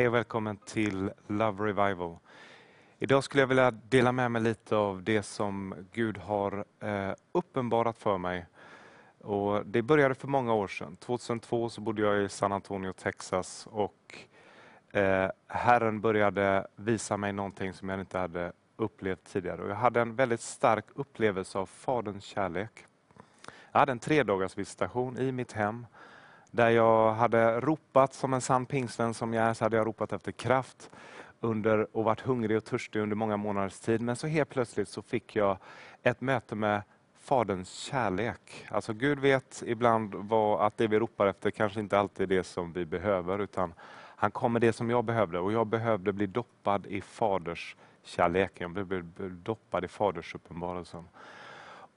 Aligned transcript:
Hej 0.00 0.08
och 0.08 0.14
välkommen 0.14 0.56
till 0.56 1.10
Love 1.26 1.64
Revival. 1.64 2.16
Idag 2.98 3.24
skulle 3.24 3.42
jag 3.42 3.46
vilja 3.46 3.70
dela 3.70 4.12
med 4.12 4.30
mig 4.30 4.42
lite 4.42 4.76
av 4.76 5.02
det 5.02 5.22
som 5.22 5.74
Gud 5.92 6.18
har 6.18 6.64
eh, 6.80 7.12
uppenbarat 7.32 7.98
för 7.98 8.18
mig. 8.18 8.46
Och 9.18 9.66
det 9.66 9.82
började 9.82 10.14
för 10.14 10.28
många 10.28 10.54
år 10.54 10.68
sedan. 10.68 10.96
2002 10.96 11.68
så 11.68 11.80
bodde 11.80 12.02
jag 12.02 12.22
i 12.22 12.28
San 12.28 12.52
Antonio, 12.52 12.92
Texas 12.92 13.68
och 13.70 14.18
eh, 14.90 15.30
Herren 15.46 16.00
började 16.00 16.66
visa 16.76 17.16
mig 17.16 17.32
någonting 17.32 17.72
som 17.72 17.88
jag 17.88 18.00
inte 18.00 18.18
hade 18.18 18.52
upplevt 18.76 19.24
tidigare. 19.24 19.62
Och 19.62 19.70
jag 19.70 19.76
hade 19.76 20.00
en 20.00 20.14
väldigt 20.14 20.40
stark 20.40 20.84
upplevelse 20.94 21.58
av 21.58 21.66
Faderns 21.66 22.24
kärlek. 22.24 22.86
Jag 23.72 23.80
hade 23.80 23.92
en 23.92 23.98
tredagars 23.98 24.58
visitation 24.58 25.18
i 25.18 25.32
mitt 25.32 25.52
hem 25.52 25.86
där 26.50 26.70
jag 26.70 27.12
hade 27.12 27.60
ropat 27.60 28.14
som 28.14 28.34
en 28.34 28.40
sann 28.40 28.66
pingstvän 28.66 29.14
som 29.14 29.34
jag 29.34 29.44
är, 29.44 29.54
så 29.54 29.64
hade 29.64 29.76
jag 29.76 29.86
ropat 29.86 30.12
efter 30.12 30.32
kraft 30.32 30.90
under, 31.40 31.96
och 31.96 32.04
varit 32.04 32.20
hungrig 32.20 32.56
och 32.56 32.64
törstig 32.64 33.00
under 33.00 33.16
många 33.16 33.36
månaders 33.36 33.78
tid. 33.78 34.00
Men 34.00 34.16
så 34.16 34.26
helt 34.26 34.48
plötsligt 34.48 34.88
så 34.88 35.02
fick 35.02 35.36
jag 35.36 35.56
ett 36.02 36.20
möte 36.20 36.54
med 36.54 36.82
Faderns 37.18 37.72
kärlek. 37.72 38.66
Alltså 38.70 38.92
Gud 38.92 39.18
vet 39.18 39.62
ibland 39.66 40.14
vad, 40.14 40.66
att 40.66 40.76
det 40.76 40.86
vi 40.86 40.98
ropar 40.98 41.26
efter 41.26 41.50
kanske 41.50 41.80
inte 41.80 41.98
alltid 41.98 42.32
är 42.32 42.36
det 42.36 42.44
som 42.44 42.72
vi 42.72 42.84
behöver, 42.84 43.38
utan 43.38 43.74
han 44.16 44.30
kom 44.30 44.52
med 44.52 44.62
det 44.62 44.72
som 44.72 44.90
jag 44.90 45.04
behövde 45.04 45.38
och 45.38 45.52
jag 45.52 45.66
behövde 45.66 46.12
bli 46.12 46.26
doppad 46.26 46.86
i 46.86 47.00
Faders 47.00 47.76
kärleken. 48.02 48.74
Jag 48.76 48.86
blev 48.86 49.12
doppad 49.42 49.84
i 49.84 49.88
Faders 49.88 50.34
uppenbarelsen. 50.34 51.04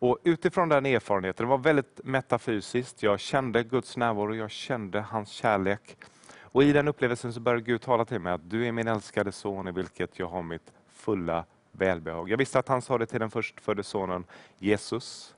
Och 0.03 0.17
utifrån 0.23 0.69
den 0.69 0.85
erfarenheten, 0.85 1.45
det 1.45 1.49
var 1.49 1.57
väldigt 1.57 1.99
metafysiskt, 2.03 3.03
jag 3.03 3.19
kände 3.19 3.63
Guds 3.63 3.97
närvaro, 3.97 4.35
jag 4.35 4.51
kände 4.51 5.01
hans 5.01 5.29
kärlek. 5.29 5.97
Och 6.41 6.63
i 6.63 6.71
den 6.71 6.87
upplevelsen 6.87 7.33
så 7.33 7.39
började 7.39 7.63
Gud 7.63 7.81
tala 7.81 8.05
till 8.05 8.19
mig 8.19 8.33
att 8.33 8.49
du 8.49 8.67
är 8.67 8.71
min 8.71 8.87
älskade 8.87 9.31
son 9.31 9.67
i 9.67 9.71
vilket 9.71 10.19
jag 10.19 10.27
har 10.27 10.43
mitt 10.43 10.71
fulla 10.93 11.45
välbehag. 11.71 12.29
Jag 12.29 12.37
visste 12.37 12.59
att 12.59 12.67
han 12.67 12.81
sa 12.81 12.97
det 12.97 13.05
till 13.05 13.19
den 13.19 13.31
förstfödde 13.31 13.83
sonen 13.83 14.25
Jesus, 14.57 15.35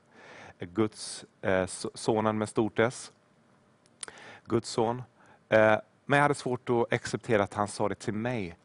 Guds 0.58 1.24
eh, 1.42 1.66
sonen 1.94 2.38
med 2.38 2.48
stort 2.48 2.78
S. 2.78 3.12
Guds 4.44 4.68
son. 4.68 5.02
Eh, 5.48 5.76
men 6.04 6.16
jag 6.16 6.22
hade 6.22 6.34
svårt 6.34 6.70
att 6.70 6.92
acceptera 6.92 7.42
att 7.42 7.54
han 7.54 7.68
sa 7.68 7.88
det 7.88 7.94
till 7.94 8.14
mig. 8.14 8.56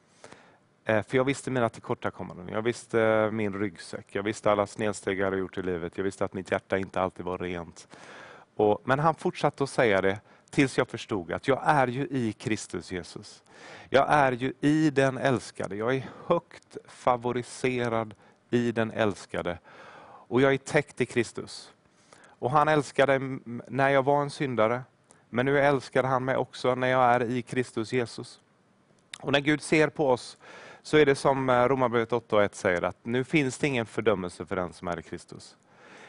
Eh, 0.92 1.03
för 1.03 1.17
jag 1.17 1.23
visste 1.23 1.52
mina 1.52 1.70
tillkortakommanden, 1.70 2.47
jag 2.47 2.61
visste 2.61 3.02
eh, 3.02 3.31
min 3.31 3.53
ryggsäck, 3.53 4.06
jag 4.11 4.23
visste 4.23 4.52
alla 4.52 4.67
snedsteg 4.67 5.20
jag 5.20 5.25
hade 5.25 5.38
gjort 5.38 5.58
i 5.58 5.61
livet, 5.61 5.98
jag 5.98 6.03
visste 6.03 6.25
att 6.25 6.33
mitt 6.33 6.52
hjärta 6.52 6.78
inte 6.78 7.02
alltid 7.02 7.25
var 7.25 7.38
rent. 7.38 7.88
Och, 8.56 8.81
men 8.83 9.00
han 9.00 9.16
fortsatte 9.16 9.64
att 9.64 9.70
säga 9.70 10.02
det 10.02 10.20
tills 10.50 10.78
jag 10.78 10.88
förstod 10.88 11.31
att 11.31 11.48
jag 11.48 11.61
är 11.66 11.88
ju 11.88 12.08
i 12.08 12.33
Kristus 12.33 12.92
Jesus. 12.92 13.44
Jag 13.89 14.06
är 14.09 14.31
ju 14.31 14.53
i 14.61 14.89
den 14.89 15.17
älskade, 15.17 15.75
jag 15.75 15.95
är 15.95 16.09
högt 16.25 16.78
favoriserad 16.88 18.14
i 18.50 18.72
den 18.72 18.92
älskade. 18.92 19.58
Och 20.28 20.42
jag 20.42 20.53
är 20.53 20.58
täckt 20.58 21.02
i 21.02 21.05
Kristus. 21.05 21.73
Och 22.23 22.52
han 22.52 22.67
älskade 22.67 23.20
när 23.67 23.89
jag 23.89 24.03
var 24.03 24.22
en 24.22 24.30
syndare, 24.30 24.83
men 25.30 25.45
nu 25.45 25.59
älskar 25.59 26.03
han 26.03 26.26
mig 26.26 26.36
också 26.36 26.76
när 26.76 26.88
jag 26.88 27.03
är 27.03 27.23
i 27.23 27.42
Kristus 27.42 27.94
Jesus. 27.94 28.39
Och 29.22 29.31
när 29.31 29.39
Gud 29.39 29.61
ser 29.61 29.89
på 29.89 30.09
oss 30.09 30.38
så 30.84 30.98
är 30.98 31.06
det 31.06 31.16
som 31.16 31.50
eh, 31.50 31.64
Romarbrevet 31.64 32.14
8 32.14 32.36
och 32.36 32.44
1 32.44 32.56
säger, 32.56 32.82
att 32.82 32.98
nu 33.04 33.24
finns 33.24 33.58
det 33.58 33.68
ingen 33.68 33.86
fördömelse 33.86 34.46
för 34.46 34.56
den 34.56 34.74
som 34.74 34.88
är 34.88 35.00
i 35.00 35.04
Kristus. 35.04 35.56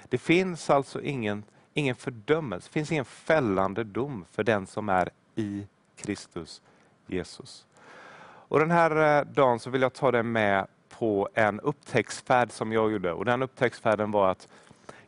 Det 0.09 0.19
finns 0.19 0.71
alltså 0.71 1.03
ingen, 1.03 1.45
ingen 1.75 1.95
fördömelse, 1.95 2.69
det 2.69 2.73
finns 2.73 2.93
ingen 2.93 3.05
fällande 3.05 3.85
dom 3.85 4.25
för 4.33 4.45
den 4.45 4.67
som 4.67 4.89
är 4.89 5.11
i 5.35 5.67
Kristus 5.97 6.63
Jesus. 7.07 7.67
Och 8.53 8.59
Den 8.59 8.71
här 8.71 9.19
eh, 9.19 9.25
dagen 9.25 9.61
så 9.61 9.71
vill 9.71 9.83
jag 9.83 9.93
ta 9.93 10.11
dig 10.11 10.23
med 10.23 10.67
på 10.89 11.29
en 11.35 11.61
upptäcktsfärd 11.61 12.51
som 12.51 12.73
jag 12.73 12.93
gjorde. 12.93 13.13
Och 13.13 13.25
Den 13.25 13.43
upptäcktsfärden 13.43 14.11
var 14.11 14.31
att 14.31 14.49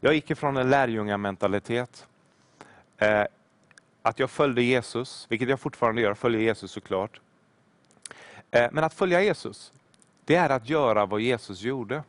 jag 0.00 0.14
gick 0.14 0.30
ifrån 0.30 0.56
en 0.56 0.70
lärjungamentalitet, 0.70 2.06
eh, 2.98 3.24
att 4.02 4.18
jag 4.18 4.30
följde 4.30 4.62
Jesus, 4.62 5.26
vilket 5.30 5.48
jag 5.48 5.60
fortfarande 5.60 6.02
gör, 6.02 6.14
följer 6.14 6.40
Jesus 6.40 6.70
såklart. 6.70 7.20
Eh, 8.54 8.68
men 8.72 8.84
att 8.84 8.94
följa 8.94 9.22
Jesus, 9.22 9.72
det 10.24 10.34
är 10.34 10.50
att 10.50 10.68
göra 10.68 11.06
vad 11.06 11.20
Jesus 11.20 11.60
gjorde. 11.62 12.02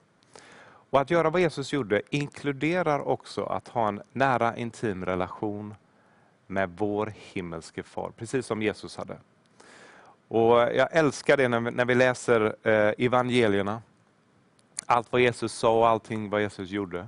Och 0.89 1.01
att 1.01 1.09
göra 1.09 1.29
vad 1.29 1.41
Jesus 1.41 1.73
gjorde 1.73 2.01
inkluderar 2.09 3.07
också 3.07 3.44
att 3.44 3.67
ha 3.67 3.88
en 3.88 4.01
nära 4.11 4.57
intim 4.57 5.05
relation 5.05 5.75
med 6.47 6.69
vår 6.78 7.13
himmelske 7.16 7.84
far, 7.84 8.11
precis 8.17 8.45
som 8.45 8.61
Jesus 8.61 8.97
hade. 8.97 9.17
Och 10.28 10.57
Jag 10.57 10.88
älskar 10.91 11.38
det 11.38 11.47
när 11.47 11.85
vi, 11.85 11.95
läser 11.95 12.55
eh, 12.63 12.94
evangelierna. 12.97 13.81
Allt 14.85 15.11
vad 15.11 15.22
Jesus 15.22 15.53
sa 15.53 15.79
och 15.79 15.88
allting 15.88 16.29
vad 16.29 16.41
Jesus 16.41 16.69
gjorde. 16.69 17.07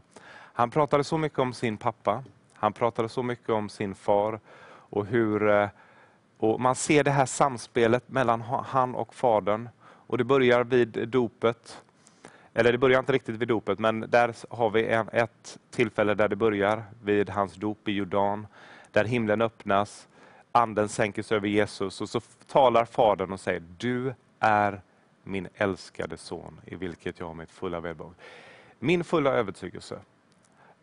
Han 0.53 0.71
pratade 0.71 1.03
så 1.03 1.17
mycket 1.17 1.39
om 1.39 1.53
sin 1.53 1.77
pappa, 1.77 2.23
han 2.53 2.73
pratade 2.73 3.09
så 3.09 3.23
mycket 3.23 3.49
om 3.49 3.69
sin 3.69 3.95
far 3.95 4.39
och 4.67 5.05
hur 5.05 5.49
eh, 5.49 5.69
och 6.37 6.61
Man 6.61 6.75
ser 6.75 7.03
det 7.03 7.11
här 7.11 7.25
samspelet 7.25 8.09
mellan 8.09 8.41
han 8.41 8.95
och 8.95 9.13
Fadern. 9.13 9.69
Och 9.83 10.17
Det 10.17 10.23
börjar 10.23 10.63
vid 10.63 11.07
dopet. 11.09 11.83
Eller 12.53 12.71
det 12.71 12.77
börjar 12.77 12.99
inte 12.99 13.13
riktigt 13.13 13.35
vid 13.35 13.47
dopet, 13.47 13.79
men 13.79 13.99
där 13.99 14.35
har 14.49 14.69
vi 14.69 14.87
en, 14.87 15.09
ett 15.09 15.59
tillfälle 15.71 16.13
där 16.13 16.27
det 16.27 16.35
börjar, 16.35 16.83
vid 17.03 17.29
hans 17.29 17.55
dop 17.55 17.87
i 17.87 17.91
Jordan. 17.91 18.47
Där 18.91 19.05
himlen 19.05 19.41
öppnas, 19.41 20.07
anden 20.51 20.89
sänker 20.89 21.23
sig 21.23 21.37
över 21.37 21.47
Jesus 21.47 22.01
och 22.01 22.09
så 22.09 22.21
talar 22.47 22.85
Fadern 22.85 23.31
och 23.31 23.39
säger, 23.39 23.63
du 23.77 24.13
är 24.39 24.81
min 25.23 25.47
älskade 25.55 26.17
son 26.17 26.61
i 26.65 26.75
vilket 26.75 27.19
jag 27.19 27.27
har 27.27 27.33
mitt 27.33 27.51
fulla 27.51 27.79
välbehag. 27.79 28.13
Min 28.79 29.03
fulla 29.03 29.31
övertygelse 29.31 29.99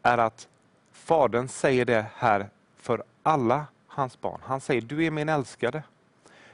är 0.03 0.19
att 0.19 0.49
Fadern 0.93 1.49
säger 1.49 1.85
det 1.85 2.07
här 2.15 2.49
för 2.77 3.05
alla 3.23 3.67
hans 3.95 4.21
barn. 4.21 4.41
Han 4.45 4.61
säger, 4.61 4.81
du 4.81 5.05
är 5.05 5.11
min 5.11 5.29
älskade. 5.29 5.83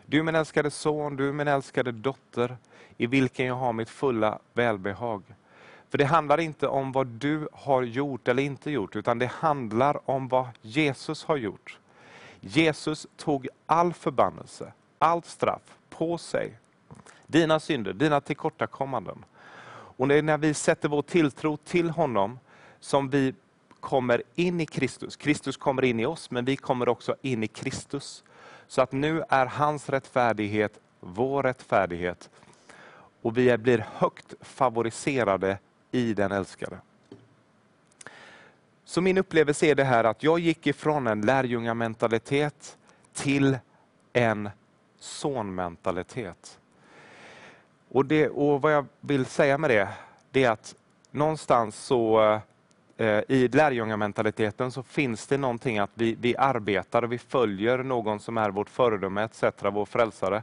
Du 0.07 0.19
är 0.19 0.23
min 0.23 0.35
älskade 0.35 0.71
son, 0.71 1.17
du 1.17 1.29
är 1.29 1.33
min 1.33 1.49
älskade 1.49 1.93
dotter 1.93 2.57
i 2.97 3.07
vilken 3.07 3.47
jag 3.47 3.55
har 3.55 3.73
mitt 3.73 3.91
fulla 3.91 4.39
välbehag. 4.53 5.23
För 5.91 5.99
det 5.99 6.05
handlar 6.05 6.41
inte 6.41 6.69
om 6.69 6.93
vad 6.93 7.07
du 7.07 7.49
har 7.53 7.83
gjort 7.83 8.29
eller 8.29 8.43
inte 8.43 8.71
gjort, 8.71 8.97
utan 8.97 9.19
det 9.19 9.27
handlar 9.27 10.11
om 10.11 10.29
vad 10.29 10.49
Jesus 10.63 11.25
har 11.25 11.37
gjort. 11.37 11.79
Jesus 12.41 13.07
tog 13.17 13.49
all 13.67 13.93
förbannelse, 13.93 14.73
allt 14.99 15.27
straff 15.27 15.79
på 15.91 16.19
sig. 16.19 16.59
Dina 17.27 17.61
synder, 17.61 17.93
dina 17.93 18.21
tillkortakommanden. 18.21 19.25
Och 19.97 20.09
det 20.09 20.15
är 20.15 20.23
när 20.23 20.39
vi 20.39 20.55
sätter 20.55 20.89
vår 20.89 21.03
tilltro 21.03 21.57
till 21.57 21.91
honom 21.91 22.39
som 22.81 23.11
vi 23.11 23.35
kommer 23.81 24.23
in 24.35 24.61
i 24.61 24.67
Kristus. 24.67 25.17
Kristus 25.17 25.57
kommer 25.57 25.85
in 25.85 26.01
i 26.01 26.07
oss, 26.07 26.31
men 26.31 26.45
vi 26.45 26.57
kommer 26.57 26.89
också 26.89 27.17
in 27.23 27.43
i 27.43 27.49
Kristus. 27.49 28.25
Så 28.67 28.83
att 28.83 28.93
nu 28.93 29.23
är 29.29 29.47
hans 29.47 29.89
rättfärdighet 29.89 30.81
vår 31.01 31.43
rättfärdighet. 31.43 32.31
Och 33.23 33.39
vi 33.39 33.59
blir 33.59 33.87
högt 33.95 34.35
favoriserade 34.41 35.59
i 35.91 36.15
den 36.15 36.33
älskade. 36.33 36.79
Så 38.85 39.01
min 39.01 39.19
upplevelse 39.19 39.67
är 39.67 39.75
det 39.75 39.85
här 39.85 40.05
att 40.05 40.23
jag 40.23 40.39
gick 40.39 40.67
ifrån 40.67 41.07
en 41.07 41.21
lärjungamentalitet 41.21 42.79
till 43.13 43.59
en 44.13 44.51
sonmentalitet. 44.99 46.59
Och, 47.89 48.07
det, 48.07 48.29
och 48.29 48.63
vad 48.63 48.73
jag 48.73 48.87
vill 49.01 49.27
säga 49.27 49.59
med 49.59 49.71
det, 49.71 49.89
det 50.31 50.45
är 50.45 50.51
att 50.51 50.75
någonstans 51.11 51.77
så 51.77 52.33
eh, 52.33 52.41
Eh, 53.01 53.23
i 53.29 53.49
lärjungamentaliteten 53.49 54.73
så 54.73 54.83
finns 54.83 55.27
det 55.27 55.39
någonting 55.39 55.79
att 55.79 55.91
vi, 55.95 56.17
vi 56.21 56.37
arbetar 56.37 57.03
och 57.03 57.13
vi 57.13 57.19
följer 57.19 57.79
någon 57.79 58.21
som 58.21 58.39
är 58.39 58.51
vårt 58.51 58.71
föredöme 58.71 59.23
etc. 59.25 59.45
vår 59.63 59.85
frälsare. 59.85 60.43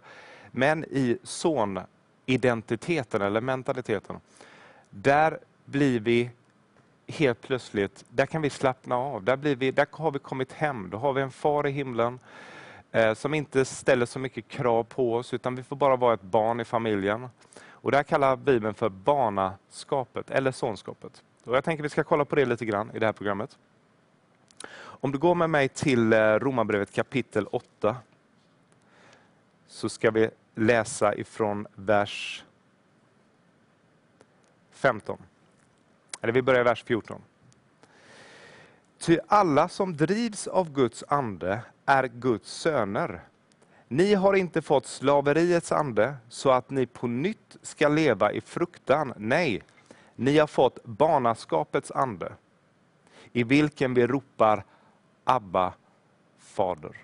Men 0.52 0.84
i 0.84 1.18
sonidentiteten 1.24 3.22
eller 3.22 3.42
mentaliteten, 3.42 4.20
där 4.90 5.40
blir 5.66 6.00
vi 6.00 6.30
helt 7.08 7.42
plötsligt, 7.42 8.06
där 8.10 8.26
kan 8.26 8.42
vi 8.42 8.50
slappna 8.50 8.96
av. 8.96 9.24
Där, 9.24 9.38
blir 9.38 9.56
vi, 9.56 9.72
där 9.72 9.88
har 9.92 10.12
vi 10.12 10.20
kommit 10.20 10.54
hem. 10.54 10.90
Då 10.90 10.98
har 10.98 11.14
vi 11.14 11.22
en 11.22 11.32
far 11.32 11.68
i 11.68 11.72
himlen 11.72 12.20
eh, 12.92 13.14
som 13.14 13.34
inte 13.34 13.66
ställer 13.66 14.06
så 14.06 14.20
mycket 14.20 14.48
krav 14.48 14.84
på 14.84 15.16
oss, 15.16 15.34
utan 15.34 15.56
vi 15.56 15.64
får 15.64 15.76
bara 15.76 15.96
vara 15.96 16.14
ett 16.14 16.22
barn 16.22 16.60
i 16.60 16.66
familjen. 16.66 17.30
Och 17.70 17.92
Det 17.92 17.98
här 17.98 18.04
kallar 18.04 18.36
Bibeln 18.36 18.74
för 18.74 18.90
barnaskapet 18.90 20.32
eller 20.32 20.52
sonskapet. 20.52 21.24
Och 21.48 21.56
jag 21.56 21.64
tänker 21.64 21.84
att 21.84 21.86
vi 21.86 21.90
ska 21.90 22.04
kolla 22.04 22.26
på 22.26 22.36
det 22.36 22.46
lite 22.46 22.66
grann 22.66 22.92
i 22.94 23.00
det 23.00 23.06
här 23.06 23.14
programmet. 23.14 23.58
Om 24.78 25.12
du 25.12 25.18
går 25.18 25.36
med 25.36 25.50
mig 25.50 25.70
till 25.70 26.14
eh, 26.14 26.20
Romarbrevet 26.20 26.94
kapitel 26.94 27.48
8 27.48 27.96
så 29.68 29.90
ska 29.90 30.12
vi 30.12 30.30
läsa 30.56 31.16
ifrån 31.16 31.68
vers 31.76 32.44
15. 34.72 35.22
Eller 36.22 36.34
vi 36.34 36.42
börjar 36.42 36.62
i 36.62 36.64
vers 36.64 36.84
14. 36.84 37.22
Ty 39.00 39.20
alla 39.28 39.70
som 39.70 39.98
drivs 39.98 40.48
av 40.48 40.72
Guds 40.72 41.04
ande 41.08 41.62
är 41.86 42.08
Guds 42.08 42.52
söner. 42.52 43.22
Ni 43.88 44.14
har 44.14 44.34
inte 44.34 44.62
fått 44.62 44.86
slaveriets 44.86 45.72
ande 45.72 46.16
så 46.30 46.52
att 46.52 46.70
ni 46.70 46.86
på 46.86 47.08
nytt 47.08 47.58
ska 47.62 47.88
leva 47.88 48.32
i 48.32 48.42
fruktan. 48.42 49.14
Nej, 49.18 49.64
ni 50.20 50.38
har 50.38 50.48
fått 50.48 50.84
barnaskapets 50.84 51.92
ande 51.92 52.34
i 53.34 53.44
vilken 53.44 53.94
vi 53.94 54.08
ropar 54.08 54.64
Abba, 55.24 55.74
Fader. 56.40 56.98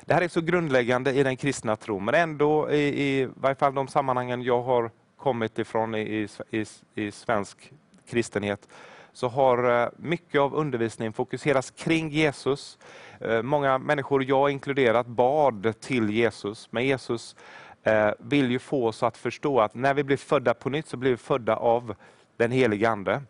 Det 0.00 0.14
här 0.14 0.22
är 0.22 0.28
så 0.28 0.40
grundläggande 0.40 1.12
i 1.12 1.22
den 1.22 1.36
kristna 1.36 1.76
tron, 1.76 2.04
men 2.04 2.14
ändå 2.14 2.70
i, 2.70 3.02
i 3.04 3.28
varje 3.34 3.54
fall 3.54 3.74
de 3.74 3.88
sammanhangen 3.88 4.42
jag 4.42 4.62
har 4.62 4.90
kommit 5.16 5.58
ifrån 5.58 5.94
i, 5.94 6.28
i, 6.50 6.64
i 6.94 7.10
svensk 7.10 7.72
kristenhet, 8.08 8.68
så 9.12 9.28
har 9.28 9.82
eh, 9.82 9.88
mycket 9.96 10.40
av 10.40 10.54
undervisningen 10.54 11.12
fokuserats 11.12 11.70
kring 11.70 12.10
Jesus. 12.10 12.78
Eh, 13.20 13.42
många 13.42 13.78
människor, 13.78 14.24
jag 14.24 14.50
inkluderat, 14.50 15.06
bad 15.06 15.80
till 15.80 16.10
Jesus, 16.10 16.68
men 16.70 16.84
Jesus 16.86 17.36
Eh, 17.84 18.10
vill 18.18 18.50
ju 18.50 18.58
få 18.58 18.86
oss 18.86 19.02
att 19.02 19.16
förstå 19.16 19.60
att 19.60 19.74
när 19.74 19.94
vi 19.94 20.04
blir 20.04 20.16
födda 20.16 20.54
på 20.54 20.70
nytt 20.70 20.88
så 20.88 20.96
blir 20.96 21.10
vi 21.10 21.16
födda 21.16 21.56
av 21.56 21.94
den 22.36 22.50
helige 22.50 22.90
Ande. 22.90 23.22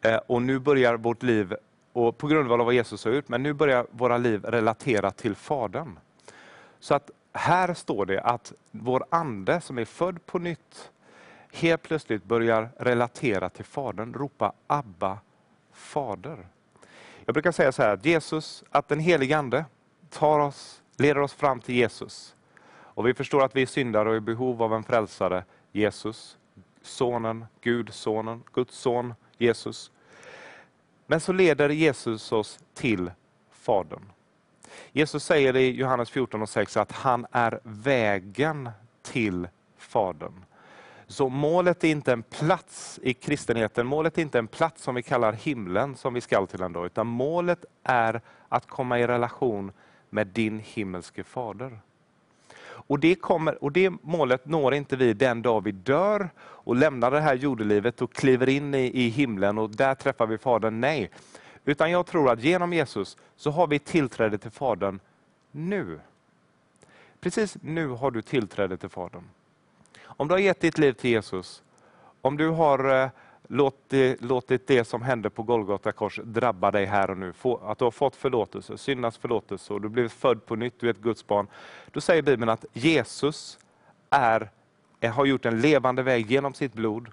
Eh, 0.00 0.16
och 0.16 0.42
nu 0.42 0.58
börjar 0.58 0.96
vårt 0.96 1.22
liv, 1.22 1.54
och 1.92 2.18
på 2.18 2.26
grundval 2.26 2.60
av 2.60 2.66
vad 2.66 2.74
Jesus 2.74 3.04
har 3.04 3.12
gjort, 3.12 3.28
men 3.28 3.42
nu 3.42 3.52
börjar 3.52 3.86
våra 3.90 4.18
liv 4.18 4.44
relatera 4.44 5.10
till 5.10 5.34
Fadern. 5.34 5.98
Så 6.80 6.94
att 6.94 7.10
här 7.32 7.74
står 7.74 8.06
det 8.06 8.20
att 8.20 8.52
vår 8.70 9.04
ande 9.10 9.60
som 9.60 9.78
är 9.78 9.84
född 9.84 10.26
på 10.26 10.38
nytt, 10.38 10.90
helt 11.52 11.82
plötsligt 11.82 12.24
börjar 12.24 12.68
relatera 12.78 13.48
till 13.48 13.64
Fadern, 13.64 14.14
ropa 14.14 14.52
Abba, 14.66 15.18
Fader. 15.72 16.46
Jag 17.24 17.34
brukar 17.34 17.52
säga 17.52 17.72
så 17.72 17.82
här, 17.82 17.94
att 17.94 18.04
Jesus, 18.04 18.64
att 18.70 18.88
den 18.88 19.00
helige 19.00 19.38
Ande 19.38 19.64
tar 20.10 20.38
oss, 20.38 20.82
leder 20.96 21.20
oss 21.20 21.32
fram 21.32 21.60
till 21.60 21.74
Jesus. 21.74 22.35
Och 22.96 23.06
vi 23.06 23.14
förstår 23.14 23.44
att 23.44 23.56
vi 23.56 23.62
är 23.62 23.66
syndare 23.66 24.10
och 24.10 24.16
i 24.16 24.20
behov 24.20 24.62
av 24.62 24.74
en 24.74 24.82
frälsare, 24.82 25.44
Jesus, 25.72 26.38
Sonen, 26.82 27.46
Gud, 27.60 27.92
Sonen, 27.92 28.42
Guds 28.52 28.78
son, 28.78 29.14
Jesus. 29.38 29.90
Men 31.06 31.20
så 31.20 31.32
leder 31.32 31.68
Jesus 31.68 32.32
oss 32.32 32.58
till 32.74 33.10
Fadern. 33.50 34.12
Jesus 34.92 35.24
säger 35.24 35.56
i 35.56 35.70
Johannes 35.70 36.10
14 36.10 36.42
och 36.42 36.48
6 36.48 36.76
att 36.76 36.92
han 36.92 37.26
är 37.32 37.60
vägen 37.62 38.70
till 39.02 39.48
Fadern. 39.76 40.44
Så 41.06 41.28
målet 41.28 41.84
är 41.84 41.88
inte 41.88 42.12
en 42.12 42.22
plats 42.22 43.00
i 43.02 43.14
kristenheten, 43.14 43.86
målet 43.86 44.18
är 44.18 44.22
inte 44.22 44.38
en 44.38 44.48
plats 44.48 44.82
som 44.82 44.94
vi 44.94 45.02
kallar 45.02 45.32
himlen, 45.32 45.96
som 45.96 46.14
vi 46.14 46.20
skall 46.20 46.46
till 46.46 46.62
en 46.62 46.72
dag, 46.72 46.86
utan 46.86 47.06
målet 47.06 47.64
är 47.82 48.20
att 48.48 48.66
komma 48.66 48.98
i 48.98 49.06
relation 49.06 49.72
med 50.10 50.26
din 50.26 50.58
himmelske 50.58 51.24
fader. 51.24 51.80
Och 52.86 52.98
det, 52.98 53.14
kommer, 53.14 53.64
och 53.64 53.72
det 53.72 53.90
målet 54.02 54.46
når 54.46 54.74
inte 54.74 54.96
vi 54.96 55.12
den 55.12 55.42
dag 55.42 55.64
vi 55.64 55.72
dör 55.72 56.30
och 56.38 56.76
lämnar 56.76 57.10
det 57.10 57.20
här 57.20 57.34
jordelivet 57.34 58.02
och 58.02 58.12
kliver 58.12 58.48
in 58.48 58.74
i, 58.74 59.04
i 59.04 59.08
himlen 59.08 59.58
och 59.58 59.70
där 59.70 59.94
träffar 59.94 60.26
vi 60.26 60.38
Fadern. 60.38 60.80
Nej, 60.80 61.10
utan 61.64 61.90
jag 61.90 62.06
tror 62.06 62.30
att 62.30 62.42
genom 62.42 62.72
Jesus 62.72 63.16
så 63.36 63.50
har 63.50 63.66
vi 63.66 63.78
tillträde 63.78 64.38
till 64.38 64.50
Fadern 64.50 65.00
nu. 65.50 66.00
Precis 67.20 67.56
nu 67.60 67.88
har 67.88 68.10
du 68.10 68.22
tillträde 68.22 68.76
till 68.76 68.88
Fadern. 68.88 69.24
Om 70.02 70.28
du 70.28 70.34
har 70.34 70.38
gett 70.38 70.60
ditt 70.60 70.78
liv 70.78 70.92
till 70.92 71.10
Jesus, 71.10 71.62
om 72.20 72.36
du 72.36 72.48
har 72.48 73.02
eh, 73.02 73.08
Låt 73.48 73.74
låtit, 73.74 74.22
låt 74.22 74.66
det 74.66 74.84
som 74.84 75.02
hände 75.02 75.30
på 75.30 75.42
Golgata 75.42 75.92
kors 75.92 76.20
drabba 76.24 76.70
dig 76.70 76.84
här 76.84 77.10
och 77.10 77.18
nu, 77.18 77.32
att 77.62 77.78
du 77.78 77.84
har 77.84 77.90
fått 77.90 78.16
förlåtelse, 78.16 78.78
syndas 78.78 79.18
förlåtelse 79.18 79.72
och 79.72 79.80
du 79.80 79.88
blivit 79.88 80.12
född 80.12 80.46
på 80.46 80.56
nytt, 80.56 80.80
du 80.80 80.86
är 80.86 80.90
ett 80.90 81.00
Guds 81.00 81.26
barn. 81.26 81.46
Då 81.92 82.00
säger 82.00 82.22
Bibeln 82.22 82.48
att 82.48 82.64
Jesus 82.72 83.58
är, 84.10 84.50
har 85.02 85.24
gjort 85.24 85.44
en 85.46 85.60
levande 85.60 86.02
väg 86.02 86.30
genom 86.30 86.54
sitt 86.54 86.72
blod 86.74 87.08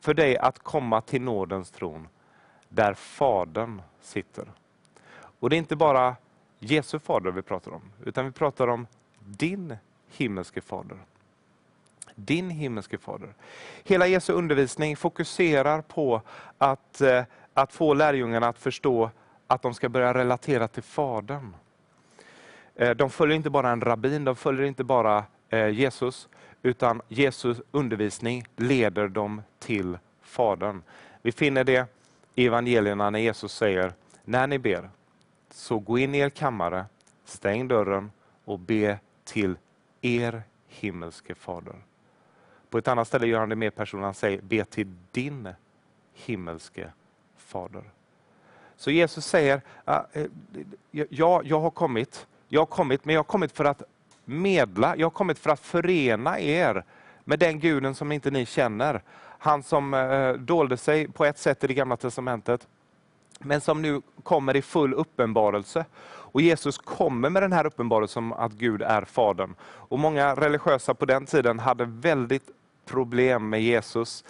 för 0.00 0.14
dig 0.14 0.36
att 0.36 0.58
komma 0.58 1.00
till 1.00 1.22
nådens 1.22 1.70
tron, 1.70 2.08
där 2.68 2.94
Fadern 2.94 3.82
sitter. 4.00 4.52
Och 5.40 5.50
det 5.50 5.56
är 5.56 5.58
inte 5.58 5.76
bara 5.76 6.16
Jesu 6.58 6.98
fader 6.98 7.30
vi 7.30 7.42
pratar 7.42 7.72
om, 7.72 7.82
utan 8.04 8.24
vi 8.24 8.32
pratar 8.32 8.68
om 8.68 8.86
din 9.18 9.76
himmelske 10.08 10.60
fader 10.60 10.98
din 12.24 12.50
himmelske 12.50 12.98
fader. 12.98 13.34
Hela 13.84 14.06
Jesu 14.06 14.32
undervisning 14.32 14.96
fokuserar 14.96 15.80
på 15.80 16.22
att, 16.58 17.00
eh, 17.00 17.24
att 17.54 17.72
få 17.72 17.94
lärjungarna 17.94 18.48
att 18.48 18.58
förstå 18.58 19.10
att 19.46 19.62
de 19.62 19.74
ska 19.74 19.88
börja 19.88 20.14
relatera 20.14 20.68
till 20.68 20.82
Fadern. 20.82 21.54
Eh, 22.74 22.90
de 22.90 23.10
följer 23.10 23.36
inte 23.36 23.50
bara 23.50 23.70
en 23.70 23.80
rabbin, 23.80 24.24
de 24.24 24.36
följer 24.36 24.64
inte 24.66 24.84
bara 24.84 25.24
eh, 25.48 25.68
Jesus, 25.68 26.28
utan 26.62 27.02
Jesus 27.08 27.60
undervisning 27.70 28.44
leder 28.56 29.08
dem 29.08 29.42
till 29.58 29.98
Fadern. 30.22 30.82
Vi 31.22 31.32
finner 31.32 31.64
det 31.64 31.86
i 32.34 32.46
evangelierna 32.46 33.10
när 33.10 33.18
Jesus 33.18 33.52
säger, 33.54 33.92
när 34.24 34.46
ni 34.46 34.58
ber, 34.58 34.90
så 35.50 35.78
gå 35.78 35.98
in 35.98 36.14
i 36.14 36.18
er 36.18 36.28
kammare, 36.28 36.84
stäng 37.24 37.68
dörren 37.68 38.10
och 38.44 38.58
be 38.58 38.98
till 39.24 39.56
er 40.00 40.42
himmelske 40.68 41.34
fader. 41.34 41.76
På 42.70 42.78
ett 42.78 42.88
annat 42.88 43.08
ställe 43.08 43.26
gör 43.26 43.40
han 43.40 43.48
det 43.48 43.56
mer 43.56 43.70
personligt. 43.70 44.04
Han 44.04 44.14
säger, 44.14 44.40
be 44.42 44.64
till 44.64 44.94
din 45.12 45.48
himmelske 46.14 46.92
fader. 47.36 47.84
Så 48.76 48.90
Jesus 48.90 49.26
säger, 49.26 49.62
ah, 49.84 50.02
eh, 50.12 50.26
ja, 50.90 51.42
jag 51.44 51.60
har 51.60 51.70
kommit, 51.70 52.26
jag 52.48 52.60
har 52.60 52.66
kommit, 52.66 53.04
men 53.04 53.14
jag 53.14 53.18
har 53.18 53.24
kommit 53.24 53.52
för 53.52 53.64
att 53.64 53.82
medla, 54.24 54.96
jag 54.96 55.06
har 55.06 55.10
kommit 55.10 55.38
för 55.38 55.50
att 55.50 55.60
förena 55.60 56.40
er 56.40 56.84
med 57.24 57.38
den 57.38 57.60
guden 57.60 57.94
som 57.94 58.12
inte 58.12 58.30
ni 58.30 58.46
känner. 58.46 59.02
Han 59.38 59.62
som 59.62 59.94
eh, 59.94 60.32
dolde 60.32 60.76
sig 60.76 61.08
på 61.08 61.24
ett 61.24 61.38
sätt 61.38 61.64
i 61.64 61.66
det 61.66 61.74
gamla 61.74 61.96
testamentet, 61.96 62.68
men 63.38 63.60
som 63.60 63.82
nu 63.82 64.02
kommer 64.22 64.56
i 64.56 64.62
full 64.62 64.94
uppenbarelse. 64.94 65.84
Och 66.32 66.40
Jesus 66.40 66.78
kommer 66.78 67.30
med 67.30 67.42
den 67.42 67.52
här 67.52 67.66
uppenbarelsen 67.66 68.32
att 68.32 68.52
Gud 68.52 68.82
är 68.82 69.04
Fadern. 69.04 69.54
Och 69.62 69.98
Många 69.98 70.34
religiösa 70.34 70.94
på 70.94 71.04
den 71.04 71.26
tiden 71.26 71.58
hade 71.58 71.84
väldigt 71.84 72.50
problem 72.90 73.48
med 73.48 73.62
Jesus. 73.62 74.24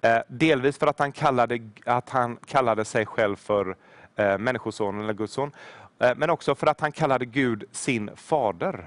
Eh, 0.00 0.18
delvis 0.28 0.78
för 0.78 0.86
att 0.86 0.98
han 0.98 1.12
kallade, 1.12 1.60
att 1.84 2.10
han 2.10 2.36
kallade 2.46 2.84
sig 2.84 3.06
själv 3.06 3.36
för 3.36 3.76
eh, 4.16 4.38
Människosonen 4.38 5.02
eller 5.02 5.14
Guds 5.14 5.32
son. 5.32 5.50
Eh, 5.98 6.12
men 6.16 6.30
också 6.30 6.54
för 6.54 6.66
att 6.66 6.80
han 6.80 6.92
kallade 6.92 7.24
Gud 7.24 7.64
sin 7.72 8.10
fader. 8.16 8.86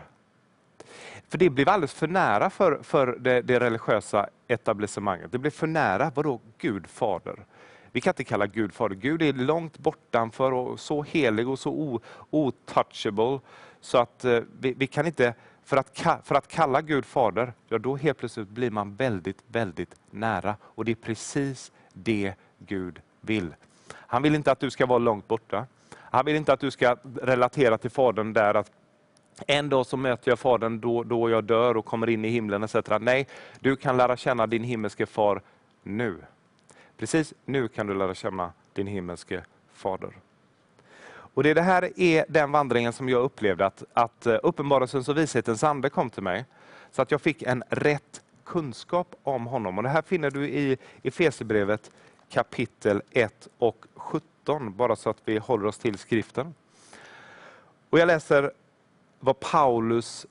För 1.29 1.37
det 1.37 1.49
blev 1.49 1.69
alldeles 1.69 1.93
för 1.93 2.07
nära 2.07 2.49
för, 2.49 2.79
för 2.83 3.17
det, 3.19 3.41
det 3.41 3.59
religiösa 3.59 4.29
etablissemanget. 4.47 5.31
Det 5.31 5.37
blev 5.37 5.51
för 5.51 5.67
nära, 5.67 6.11
vadå 6.15 6.39
Gud 6.57 6.87
fader? 6.87 7.45
Vi 7.91 8.01
kan 8.01 8.11
inte 8.11 8.23
kalla 8.23 8.47
Gud 8.47 8.73
fader. 8.73 8.95
Gud 8.95 9.21
är 9.21 9.33
långt 9.33 9.77
bortanför 9.77 10.51
och 10.51 10.79
så 10.79 11.03
helig 11.03 11.49
och 11.49 11.59
så 11.59 11.99
otouchable 12.29 13.39
så 13.81 13.97
att 13.97 14.25
vi, 14.59 14.73
vi 14.73 14.87
kan 14.87 15.07
inte 15.07 15.33
för 15.69 15.77
att, 15.77 15.99
för 16.27 16.35
att 16.35 16.47
kalla 16.47 16.81
Gud 16.81 17.05
fader, 17.05 17.53
ja 17.67 17.77
då 17.77 17.95
helt 17.95 18.17
plötsligt 18.17 18.47
blir 18.47 18.71
man 18.71 18.95
väldigt, 18.95 19.43
väldigt 19.47 19.95
nära. 20.11 20.55
Och 20.63 20.85
det 20.85 20.91
är 20.91 20.95
precis 20.95 21.71
det 21.93 22.33
Gud 22.57 23.01
vill. 23.21 23.55
Han 23.93 24.21
vill 24.21 24.35
inte 24.35 24.51
att 24.51 24.59
du 24.59 24.69
ska 24.69 24.85
vara 24.85 24.99
långt 24.99 25.27
borta. 25.27 25.65
Han 25.95 26.25
vill 26.25 26.35
inte 26.35 26.53
att 26.53 26.59
du 26.59 26.71
ska 26.71 26.95
relatera 27.21 27.77
till 27.77 27.89
Fadern 27.89 28.33
där 28.33 28.53
att 28.53 28.71
en 29.47 29.69
dag 29.69 29.85
så 29.85 29.97
möter 29.97 30.31
jag 30.31 30.39
Fadern 30.39 30.79
då, 30.79 31.03
då 31.03 31.29
jag 31.29 31.43
dör 31.43 31.77
och 31.77 31.85
kommer 31.85 32.09
in 32.09 32.25
i 32.25 32.29
himlen 32.29 32.63
etc. 32.63 32.75
Nej, 32.99 33.27
du 33.59 33.75
kan 33.75 33.97
lära 33.97 34.17
känna 34.17 34.47
din 34.47 34.63
himmelske 34.63 35.05
far 35.05 35.41
nu. 35.83 36.17
Precis 36.97 37.33
nu 37.45 37.67
kan 37.67 37.87
du 37.87 37.93
lära 37.93 38.15
känna 38.15 38.53
din 38.73 38.87
himmelske 38.87 39.43
fader. 39.73 40.13
Och 41.39 41.43
det, 41.43 41.53
det 41.53 41.61
här 41.61 41.99
är 41.99 42.25
den 42.29 42.51
vandringen 42.51 42.93
som 42.93 43.09
jag 43.09 43.21
upplevde, 43.21 43.65
att, 43.65 43.83
att 43.93 44.25
eh, 44.25 44.37
uppenbarelsens 44.43 45.09
och 45.09 45.17
vishetens 45.17 45.63
ande 45.63 45.89
kom 45.89 46.09
till 46.09 46.23
mig. 46.23 46.45
Så 46.91 47.01
att 47.01 47.11
jag 47.11 47.21
fick 47.21 47.41
en 47.41 47.63
rätt 47.69 48.21
kunskap 48.45 49.15
om 49.23 49.45
honom. 49.45 49.77
Och 49.77 49.83
Det 49.83 49.89
här 49.89 50.01
finner 50.01 50.31
du 50.31 50.49
i 50.49 50.77
Efesierbrevet 51.03 51.91
kapitel 52.29 53.01
1 53.11 53.47
och 53.57 53.85
17, 53.95 54.77
bara 54.77 54.95
så 54.95 55.09
att 55.09 55.17
vi 55.25 55.37
håller 55.37 55.65
oss 55.65 55.77
till 55.77 55.97
skriften. 55.97 56.53
Och 57.89 57.99
Jag 57.99 58.07
läser 58.07 58.51
vad 59.19 59.39
Paulus 59.39 60.25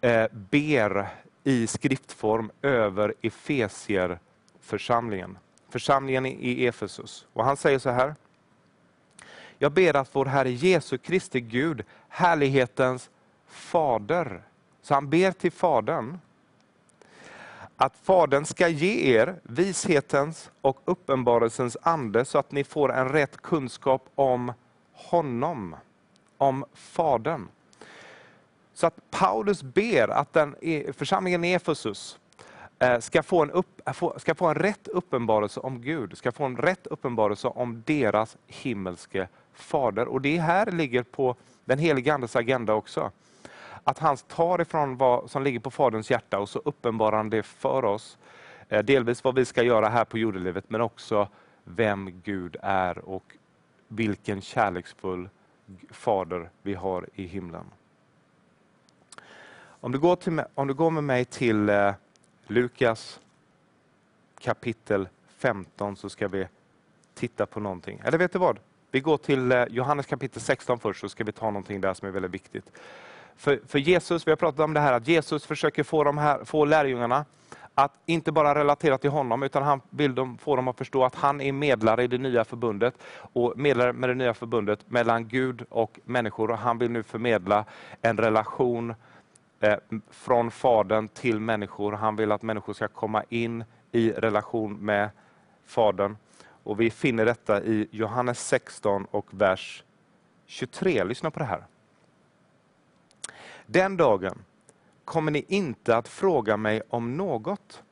eh, 0.00 0.26
ber 0.32 1.08
i 1.44 1.66
skriftform 1.66 2.50
över 2.62 3.14
Efesierförsamlingen. 3.22 5.38
Församlingen 5.68 6.26
i 6.26 6.66
Efesus. 6.66 7.26
Och 7.32 7.44
Han 7.44 7.56
säger 7.56 7.78
så 7.78 7.90
här. 7.90 8.14
Jag 9.62 9.72
ber 9.72 9.96
att 9.96 10.08
vår 10.12 10.26
Herre 10.26 10.50
Jesu 10.50 10.98
Kristi 10.98 11.40
Gud, 11.40 11.82
härlighetens 12.08 13.10
fader, 13.46 14.42
så 14.82 14.94
han 14.94 15.10
ber 15.10 15.32
till 15.32 15.52
Fadern, 15.52 16.18
att 17.76 17.96
Fadern 17.96 18.44
ska 18.44 18.68
ge 18.68 19.16
er 19.16 19.40
vishetens 19.42 20.50
och 20.60 20.80
uppenbarelsens 20.84 21.76
ande 21.82 22.24
så 22.24 22.38
att 22.38 22.52
ni 22.52 22.64
får 22.64 22.92
en 22.92 23.08
rätt 23.08 23.42
kunskap 23.42 24.08
om 24.14 24.52
honom, 24.92 25.76
om 26.38 26.64
Fadern. 26.74 27.48
Så 28.74 28.86
att 28.86 29.10
Paulus 29.10 29.62
ber 29.62 30.08
att 30.08 30.32
den 30.32 30.56
församlingen 30.92 31.44
i 31.44 31.52
Efesus 31.52 32.18
eh, 32.78 32.98
ska 32.98 33.22
få, 33.22 33.42
en 33.42 33.50
upp, 33.50 33.80
ska 34.16 34.34
få 34.34 34.46
en 34.46 34.54
rätt 34.54 34.88
uppenbarelse 34.88 35.60
om 35.60 35.82
Gud, 35.82 36.18
ska 36.18 36.32
få 36.32 36.44
en 36.44 36.56
rätt 36.56 36.86
uppenbarelse 36.86 37.48
om 37.48 37.82
deras 37.86 38.36
himmelske 38.46 39.28
fader. 39.60 40.08
Och 40.08 40.20
det 40.20 40.38
här 40.38 40.70
ligger 40.70 41.02
på 41.02 41.36
den 41.64 41.78
helige 41.78 42.14
Andes 42.14 42.36
agenda 42.36 42.74
också. 42.74 43.10
Att 43.84 43.98
han 43.98 44.16
tar 44.16 44.60
ifrån 44.60 44.96
vad 44.96 45.30
som 45.30 45.42
ligger 45.42 45.60
på 45.60 45.70
Faderns 45.70 46.10
hjärta 46.10 46.38
och 46.38 46.48
så 46.48 46.58
uppenbarar 46.58 47.16
han 47.16 47.30
det 47.30 47.42
för 47.42 47.84
oss. 47.84 48.18
Eh, 48.68 48.82
delvis 48.82 49.24
vad 49.24 49.34
vi 49.34 49.44
ska 49.44 49.62
göra 49.62 49.88
här 49.88 50.04
på 50.04 50.18
jordelivet, 50.18 50.64
men 50.68 50.80
också 50.80 51.28
vem 51.64 52.20
Gud 52.24 52.56
är 52.62 52.98
och 52.98 53.36
vilken 53.88 54.40
kärleksfull 54.40 55.28
Fader 55.90 56.50
vi 56.62 56.74
har 56.74 57.06
i 57.14 57.24
himlen. 57.26 57.64
Om 59.82 59.92
du 59.92 59.98
går, 59.98 60.16
till, 60.16 60.42
om 60.54 60.66
du 60.66 60.74
går 60.74 60.90
med 60.90 61.04
mig 61.04 61.24
till 61.24 61.68
eh, 61.68 61.92
Lukas 62.46 63.20
kapitel 64.40 65.08
15 65.26 65.96
så 65.96 66.08
ska 66.08 66.28
vi 66.28 66.46
titta 67.14 67.46
på 67.46 67.60
någonting. 67.60 68.02
Eller 68.04 68.18
vet 68.18 68.32
du 68.32 68.38
vad? 68.38 68.58
Vi 68.90 69.00
går 69.00 69.16
till 69.16 69.52
eh, 69.52 69.64
Johannes 69.70 70.06
kapitel 70.06 70.42
16 70.42 70.78
först 70.78 71.00
så 71.00 71.08
ska 71.08 71.24
vi 71.24 71.32
ta 71.32 71.46
någonting 71.46 71.80
där 71.80 71.94
som 71.94 72.08
är 72.08 72.12
väldigt 72.12 72.34
viktigt. 72.34 72.72
För, 73.36 73.60
för 73.66 73.78
Jesus, 73.78 74.26
vi 74.26 74.30
har 74.30 74.36
pratat 74.36 74.60
om 74.60 74.74
det 74.74 74.80
här 74.80 74.92
att 74.92 75.08
Jesus 75.08 75.46
försöker 75.46 75.82
få, 75.82 76.04
de 76.04 76.18
här, 76.18 76.44
få 76.44 76.64
lärjungarna 76.64 77.24
att 77.74 77.92
inte 78.06 78.32
bara 78.32 78.54
relatera 78.54 78.98
till 78.98 79.10
honom, 79.10 79.42
utan 79.42 79.62
han 79.62 79.80
vill 79.90 80.14
de, 80.14 80.38
få 80.38 80.56
dem 80.56 80.68
att 80.68 80.78
förstå 80.78 81.04
att 81.04 81.14
han 81.14 81.40
är 81.40 81.52
medlare 81.52 82.04
i 82.04 82.06
det 82.06 82.18
nya 82.18 82.44
förbundet. 82.44 82.94
Och 83.32 83.52
medlare 83.56 83.92
med 83.92 84.10
det 84.10 84.14
nya 84.14 84.34
förbundet 84.34 84.90
mellan 84.90 85.28
Gud 85.28 85.64
och 85.68 86.00
människor. 86.04 86.50
Och 86.50 86.58
han 86.58 86.78
vill 86.78 86.90
nu 86.90 87.02
förmedla 87.02 87.64
en 88.02 88.16
relation 88.16 88.94
eh, 89.60 89.76
från 90.10 90.50
Fadern 90.50 91.08
till 91.08 91.40
människor. 91.40 91.92
Han 91.92 92.16
vill 92.16 92.32
att 92.32 92.42
människor 92.42 92.72
ska 92.72 92.88
komma 92.88 93.24
in 93.28 93.64
i 93.92 94.12
relation 94.12 94.76
med 94.76 95.10
Fadern. 95.66 96.16
Och 96.62 96.80
vi 96.80 96.90
finner 96.90 97.24
detta 97.24 97.62
i 97.62 97.88
Johannes 97.90 98.46
16 98.46 99.04
och 99.04 99.26
vers 99.30 99.84
23. 100.46 101.04
Lyssna 101.04 101.30
på 101.30 101.38
det 101.38 101.44
här. 101.44 101.64
Den 103.66 103.96
dagen 103.96 104.44
kommer 105.04 105.32
ni 105.32 105.44
inte 105.48 105.96
att 105.96 106.08
fråga 106.08 106.56
mig 106.56 106.82
om 106.88 107.16
något. 107.16 107.82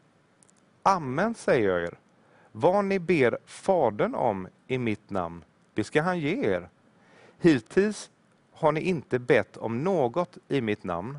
Amen, 0.83 1.35
säger 1.35 1.69
jag 1.69 1.83
er. 1.83 1.99
Vad 2.53 2.85
ni 2.85 2.99
ber 2.99 3.39
Fadern 3.45 4.15
om 4.15 4.49
i 4.67 4.79
mitt 4.79 5.11
namn, 5.11 5.45
det 5.75 5.85
ska 5.85 6.03
han 6.03 6.19
ge 6.19 6.47
er. 6.47 6.69
Hittills 7.41 8.11
har 8.53 8.73
ni 8.73 8.81
inte 8.81 9.19
bett 9.19 9.57
om 9.57 9.85
något 9.85 10.39
i 10.49 10.61
mitt 10.61 10.85
namn. 10.85 11.19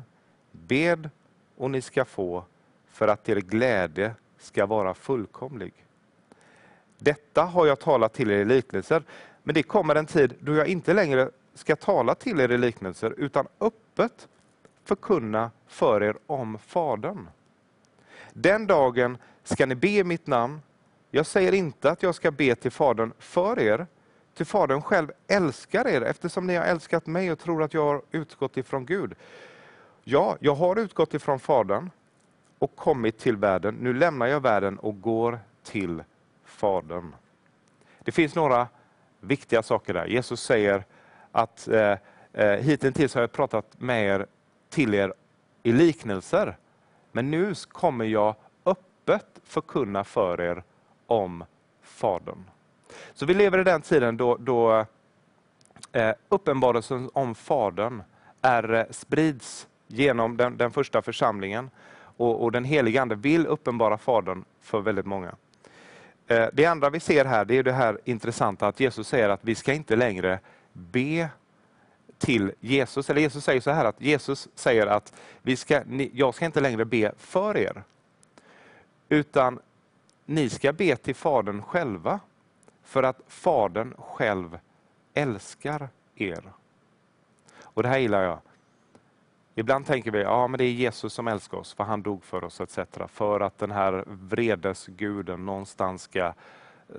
Bed 0.52 1.10
och 1.56 1.70
ni 1.70 1.82
ska 1.82 2.04
få, 2.04 2.44
för 2.86 3.08
att 3.08 3.28
er 3.28 3.36
glädje 3.36 4.14
ska 4.38 4.66
vara 4.66 4.94
fullkomlig. 4.94 5.72
Detta 7.00 7.42
har 7.42 7.66
jag 7.66 7.78
talat 7.78 8.12
till 8.12 8.30
er 8.30 8.38
i 8.38 8.44
liknelser, 8.44 9.02
men 9.42 9.54
det 9.54 9.62
kommer 9.62 9.94
en 9.94 10.06
tid 10.06 10.34
då 10.40 10.54
jag 10.54 10.66
inte 10.66 10.92
längre 10.94 11.30
ska 11.54 11.76
tala 11.76 12.14
till 12.14 12.40
er 12.40 12.50
i 12.50 12.58
liknelser, 12.58 13.14
utan 13.16 13.46
öppet 13.60 14.28
förkunna 14.84 15.50
för 15.66 16.02
er 16.02 16.16
om 16.26 16.58
Fadern. 16.58 17.28
Den 18.32 18.66
dagen 18.66 19.18
ska 19.44 19.66
ni 19.66 19.74
be 19.74 19.88
i 19.88 20.04
mitt 20.04 20.26
namn. 20.26 20.60
Jag 21.10 21.26
säger 21.26 21.52
inte 21.52 21.90
att 21.90 22.02
jag 22.02 22.14
ska 22.14 22.30
be 22.30 22.54
till 22.54 22.70
Fadern 22.70 23.12
för 23.18 23.58
er, 23.58 23.86
till 24.34 24.46
Fadern 24.46 24.82
själv 24.82 25.12
älskar 25.28 25.86
er 25.86 26.02
eftersom 26.02 26.46
ni 26.46 26.56
har 26.56 26.64
älskat 26.64 27.06
mig 27.06 27.32
och 27.32 27.38
tror 27.38 27.62
att 27.62 27.74
jag 27.74 27.84
har 27.84 28.02
utgått 28.10 28.56
ifrån 28.56 28.86
Gud. 28.86 29.14
Ja, 30.04 30.36
jag 30.40 30.54
har 30.54 30.76
utgått 30.76 31.14
ifrån 31.14 31.40
Fadern 31.40 31.90
och 32.58 32.76
kommit 32.76 33.18
till 33.18 33.36
världen. 33.36 33.74
Nu 33.80 33.94
lämnar 33.94 34.26
jag 34.26 34.40
världen 34.40 34.78
och 34.78 35.00
går 35.00 35.38
till 35.62 36.02
Fadern. 36.50 37.14
Det 37.98 38.12
finns 38.12 38.34
några 38.34 38.68
viktiga 39.20 39.62
saker 39.62 39.94
där. 39.94 40.06
Jesus 40.06 40.42
säger 40.42 40.84
att 41.32 41.68
eh, 41.68 41.96
eh 42.32 42.50
hittills 42.50 43.14
har 43.14 43.20
jag 43.20 43.32
pratat 43.32 43.80
med 43.80 44.04
er 44.04 44.26
till 44.68 44.94
er 44.94 45.14
i 45.62 45.72
liknelser. 45.72 46.56
Men 47.12 47.30
nu 47.30 47.54
kommer 47.72 48.04
jag 48.04 48.34
öppet 48.64 49.26
förkunna 49.44 50.04
för 50.04 50.40
er 50.40 50.62
om 51.06 51.44
Fadern. 51.82 52.44
Så 53.14 53.26
vi 53.26 53.34
lever 53.34 53.58
i 53.58 53.64
den 53.64 53.82
tiden 53.82 54.16
då, 54.16 54.36
då 54.36 54.86
eh, 55.92 56.14
uppenbarelsen 56.28 57.10
om 57.12 57.34
Fadern 57.34 58.02
är, 58.42 58.74
eh, 58.74 58.84
sprids 58.90 59.68
genom 59.86 60.36
den, 60.36 60.56
den 60.56 60.70
första 60.70 61.02
församlingen. 61.02 61.70
Och, 62.16 62.42
och 62.42 62.52
den 62.52 62.64
helige 62.64 63.02
Ande 63.02 63.14
vill 63.14 63.46
uppenbara 63.46 63.98
Fadern 63.98 64.44
för 64.60 64.80
väldigt 64.80 65.06
många. 65.06 65.34
Eh, 66.30 66.48
det 66.52 66.66
andra 66.66 66.90
vi 66.90 67.00
ser 67.00 67.24
här 67.24 67.44
det 67.44 67.58
är 67.58 67.62
det 67.62 67.72
här 67.72 67.98
intressanta 68.04 68.66
att 68.68 68.80
Jesus 68.80 69.08
säger 69.08 69.28
att 69.28 69.40
vi 69.42 69.54
ska 69.54 69.72
inte 69.72 69.96
längre 69.96 70.38
be 70.72 71.28
till 72.18 72.52
Jesus. 72.60 73.10
Eller 73.10 73.20
Jesus 73.20 73.44
säger 73.44 73.60
så 73.60 73.70
här 73.70 73.84
att 73.84 74.00
Jesus 74.00 74.48
säger 74.54 74.86
att 74.86 75.12
vi 75.42 75.56
ska, 75.56 75.82
jag 76.12 76.34
ska 76.34 76.44
inte 76.44 76.60
längre 76.60 76.84
be 76.84 77.12
för 77.18 77.56
er. 77.56 77.82
Utan 79.08 79.58
ni 80.26 80.48
ska 80.48 80.72
be 80.72 80.96
till 80.96 81.14
Fadern 81.14 81.62
själva. 81.62 82.20
För 82.84 83.02
att 83.02 83.20
Fadern 83.28 83.94
själv 83.98 84.58
älskar 85.14 85.88
er. 86.16 86.42
Och 87.60 87.82
det 87.82 87.88
här 87.88 87.98
gillar 87.98 88.22
jag. 88.22 88.38
Ibland 89.54 89.86
tänker 89.86 90.10
vi, 90.10 90.22
ja 90.22 90.46
men 90.46 90.58
det 90.58 90.64
är 90.64 90.72
Jesus 90.72 91.12
som 91.12 91.28
älskar 91.28 91.58
oss, 91.58 91.74
för 91.74 91.84
han 91.84 92.02
dog 92.02 92.24
för 92.24 92.44
oss 92.44 92.60
etc. 92.60 92.78
För 93.08 93.40
att 93.40 93.58
den 93.58 93.70
här 93.70 94.04
vredesguden 94.06 95.46
någonstans 95.46 96.02
ska 96.02 96.32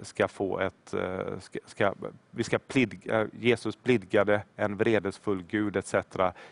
ska 0.02 0.28
få 0.28 0.60
ett... 0.60 0.94
Eh, 0.94 1.40
ska, 1.40 1.60
ska, 1.66 1.94
vi 2.32 2.44
ska 2.44 2.60
plidga, 2.60 3.22
eh, 3.22 3.28
Jesus 3.40 3.84
blidgade 3.84 4.44
en 4.56 4.78
vredesfull 4.78 5.44
Gud 5.44 5.76
etc. 5.76 5.96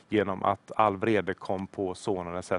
genom 0.10 0.44
att 0.44 0.72
all 0.76 0.98
vrede 0.98 1.34
kom 1.34 1.68
på 1.68 1.96
sonen 1.96 2.36
etc. 2.36 2.52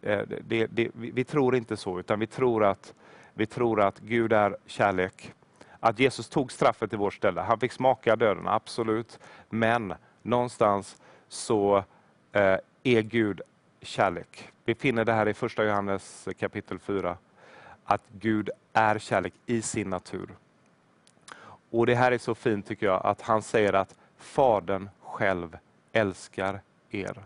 Eh, 0.00 0.20
det, 0.46 0.66
det, 0.66 0.90
vi 0.94 1.24
tror 1.24 1.56
inte 1.56 1.76
så, 1.76 2.00
utan 2.00 2.20
vi 2.20 2.26
tror, 2.26 2.64
att, 2.64 2.94
vi 3.34 3.46
tror 3.46 3.80
att 3.80 4.00
Gud 4.00 4.32
är 4.32 4.56
kärlek. 4.66 5.32
Att 5.80 5.98
Jesus 5.98 6.28
tog 6.28 6.52
straffet 6.52 6.92
i 6.92 6.96
vårt 6.96 7.14
ställe. 7.14 7.40
Han 7.40 7.60
fick 7.60 7.72
smaka 7.72 8.16
döden, 8.16 8.48
absolut. 8.48 9.18
Men 9.48 9.94
någonstans 10.22 11.02
så 11.28 11.84
Eh, 12.32 12.58
är 12.82 13.02
Gud 13.02 13.40
kärlek. 13.80 14.48
Vi 14.64 14.74
finner 14.74 15.04
det 15.04 15.12
här 15.12 15.28
i 15.28 15.34
första 15.34 15.64
Johannes 15.64 16.28
kapitel 16.38 16.78
4 16.78 17.16
att 17.84 18.02
Gud 18.12 18.50
är 18.72 18.98
kärlek 18.98 19.34
i 19.46 19.62
sin 19.62 19.90
natur. 19.90 20.28
Och 21.70 21.86
Det 21.86 21.94
här 21.94 22.12
är 22.12 22.18
så 22.18 22.34
fint 22.34 22.66
tycker 22.66 22.86
jag, 22.86 23.06
att 23.06 23.22
han 23.22 23.42
säger 23.42 23.72
att 23.72 23.94
Fadern 24.18 24.88
själv 25.02 25.58
älskar 25.92 26.60
er. 26.90 27.24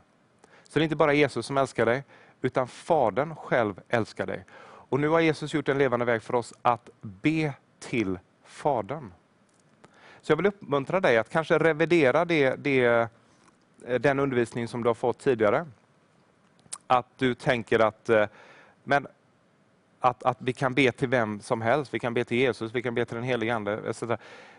Så 0.65 0.79
det 0.79 0.81
är 0.81 0.85
inte 0.85 0.97
bara 0.97 1.13
Jesus 1.13 1.47
som 1.47 1.59
älskar 1.59 1.87
dig, 1.87 2.05
utan 2.43 2.69
Fadern 2.69 3.35
själv 3.37 3.81
älskar 3.89 4.27
dig. 4.27 4.45
Och 4.63 5.01
nu 5.01 5.09
har 5.09 5.21
Jesus 5.21 5.55
gjort 5.55 5.69
en 5.69 5.79
levande 5.79 6.05
väg 6.05 6.23
för 6.23 6.35
oss 6.35 6.55
att 6.63 6.91
be 7.01 7.55
till 7.79 8.19
Fadern. 8.45 9.13
Så 10.21 10.33
jag 10.33 10.37
vill 10.37 10.47
uppmuntra 10.47 11.01
dig 11.01 11.19
att 11.19 11.31
kanske 11.31 11.59
revidera 11.59 12.25
det, 12.25 12.55
det, 12.55 13.09
Eh, 13.87 14.01
den 14.01 14.19
undervisning 14.19 14.69
som 14.69 14.83
du 14.83 14.89
har 14.89 14.95
fått 14.95 15.19
tidigare. 15.19 15.67
Att 16.87 17.07
du 17.17 17.35
tänker 17.35 17.79
att 17.79 18.09
eh, 18.09 18.27
men 18.85 19.07
att, 20.01 20.23
att 20.23 20.37
vi 20.41 20.53
kan 20.53 20.75
be 20.75 20.93
till 20.93 21.09
vem 21.09 21.41
som 21.41 21.61
helst. 21.61 21.95
Vi 21.95 21.99
kan 21.99 22.15
be 22.15 22.25
till 22.25 22.39
Jesus, 22.39 22.73
vi 22.75 22.83
kan 22.83 22.95
be 22.95 23.05
till 23.05 23.15
den 23.15 23.25
helige 23.25 23.55
Ande. 23.55 23.73
Etc. 23.91 24.03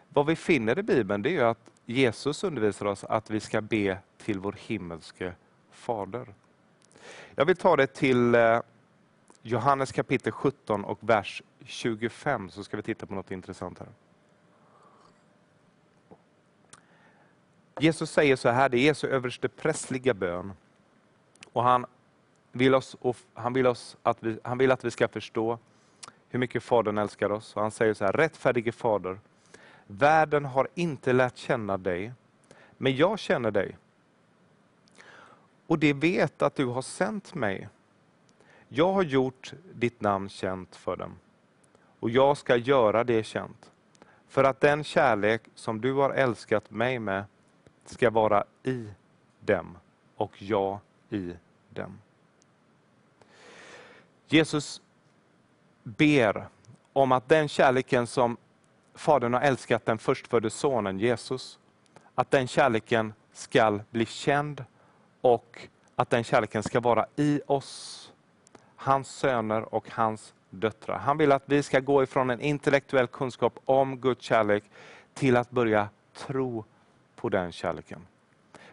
Vad 0.10 0.26
vi 0.26 0.36
finner 0.36 0.80
i 0.80 0.84
Bibeln 0.84 1.22
det 1.22 1.38
är 1.38 1.44
att 1.44 1.70
Jesus 1.86 2.44
undervisar 2.44 2.86
oss 2.86 3.04
att 3.04 3.30
vi 3.30 3.40
ska 3.40 3.62
be 3.62 3.98
till 4.18 4.40
vår 4.40 4.56
himmelske 4.60 5.34
Fader. 5.72 6.28
Jag 7.36 7.46
vill 7.46 7.56
ta 7.56 7.76
det 7.76 7.88
till 7.88 8.36
eh, 8.36 8.60
Johannes 9.42 9.92
kapitel 9.92 10.32
17 10.32 10.86
och 10.86 11.00
vers 11.02 11.42
25, 11.66 12.50
så 12.50 12.64
ska 12.64 12.78
vi 12.78 12.84
titta 12.84 13.06
på 13.06 13.16
något 13.16 13.32
intressant 13.32 13.80
här. 13.80 13.88
Jesus 17.82 18.12
säger 18.12 18.36
så 18.36 18.50
här, 18.50 18.70
det 18.70 18.78
är 18.78 18.82
Jesu 18.82 19.08
överste 19.08 19.50
prästliga 19.50 20.14
bön. 20.14 20.54
Och 21.54 21.64
han 21.64 21.86
vill 22.52 22.76
oss, 22.76 22.96
han, 23.34 23.54
vill 23.54 23.68
oss 23.68 23.98
att 24.04 24.24
vi, 24.24 24.40
han 24.44 24.58
vill 24.58 24.72
att 24.72 24.86
vi 24.86 24.92
ska 24.92 25.08
förstå 25.08 25.60
hur 26.30 26.40
mycket 26.40 26.64
Fadern 26.64 26.98
älskar 26.98 27.32
oss. 27.32 27.56
Och 27.56 27.62
han 27.62 27.72
säger 27.72 27.94
så 27.94 28.06
här, 28.06 28.14
rättfärdige 28.14 28.72
Fader, 28.72 29.20
världen 29.88 30.46
har 30.46 30.68
inte 30.76 31.14
lärt 31.14 31.38
känna 31.38 31.78
dig, 31.78 32.14
men 32.78 32.96
jag 32.96 33.20
känner 33.20 33.52
dig. 33.52 33.78
Och 35.68 35.80
det 35.80 35.94
vet 35.94 36.42
att 36.42 36.56
du 36.56 36.66
har 36.66 36.82
sänt 36.82 37.34
mig. 37.34 37.70
Jag 38.68 38.94
har 38.94 39.04
gjort 39.04 39.54
ditt 39.74 40.02
namn 40.02 40.30
känt 40.30 40.76
för 40.76 40.96
dem. 40.96 41.16
Och 42.00 42.10
jag 42.10 42.38
ska 42.38 42.56
göra 42.56 43.04
det 43.04 43.24
känt. 43.24 43.72
För 44.28 44.44
att 44.44 44.60
den 44.60 44.84
kärlek 44.84 45.42
som 45.56 45.82
du 45.82 45.94
har 45.94 46.10
älskat 46.10 46.72
mig 46.72 47.00
med 47.00 47.26
ska 47.86 48.10
vara 48.10 48.44
i 48.64 48.88
dem 49.40 49.78
och 50.16 50.42
jag 50.42 50.80
i 51.10 51.34
dem. 51.70 52.00
Jesus 54.28 54.82
ber 55.84 56.48
om 56.94 57.12
att 57.12 57.30
den 57.30 57.48
kärleken 57.48 58.08
som 58.08 58.38
Fadern 58.94 59.34
har 59.34 59.42
älskat 59.42 59.86
den 59.86 59.98
förstfödde 59.98 60.50
sonen 60.50 61.00
Jesus, 61.00 61.60
att 62.16 62.32
den 62.32 62.48
kärleken 62.48 63.14
ska 63.34 63.80
bli 63.92 64.06
känd 64.06 64.66
och 65.22 65.68
att 65.96 66.10
den 66.10 66.24
kärleken 66.24 66.64
ska 66.64 66.80
vara 66.80 67.06
i 67.16 67.42
oss, 67.48 68.12
hans 68.76 69.08
söner 69.08 69.74
och 69.76 69.92
hans 69.92 70.34
döttrar. 70.50 70.98
Han 70.98 71.18
vill 71.18 71.32
att 71.32 71.44
vi 71.46 71.64
ska 71.64 71.80
gå 71.80 72.04
ifrån 72.04 72.30
en 72.30 72.42
intellektuell 72.42 73.08
kunskap 73.08 73.60
om 73.66 73.98
Guds 73.98 74.26
kärlek 74.26 74.64
till 75.14 75.38
att 75.38 75.52
börja 75.52 75.90
tro 76.14 76.66
på 77.22 77.30
den 77.30 77.52
kärleken. 77.52 78.08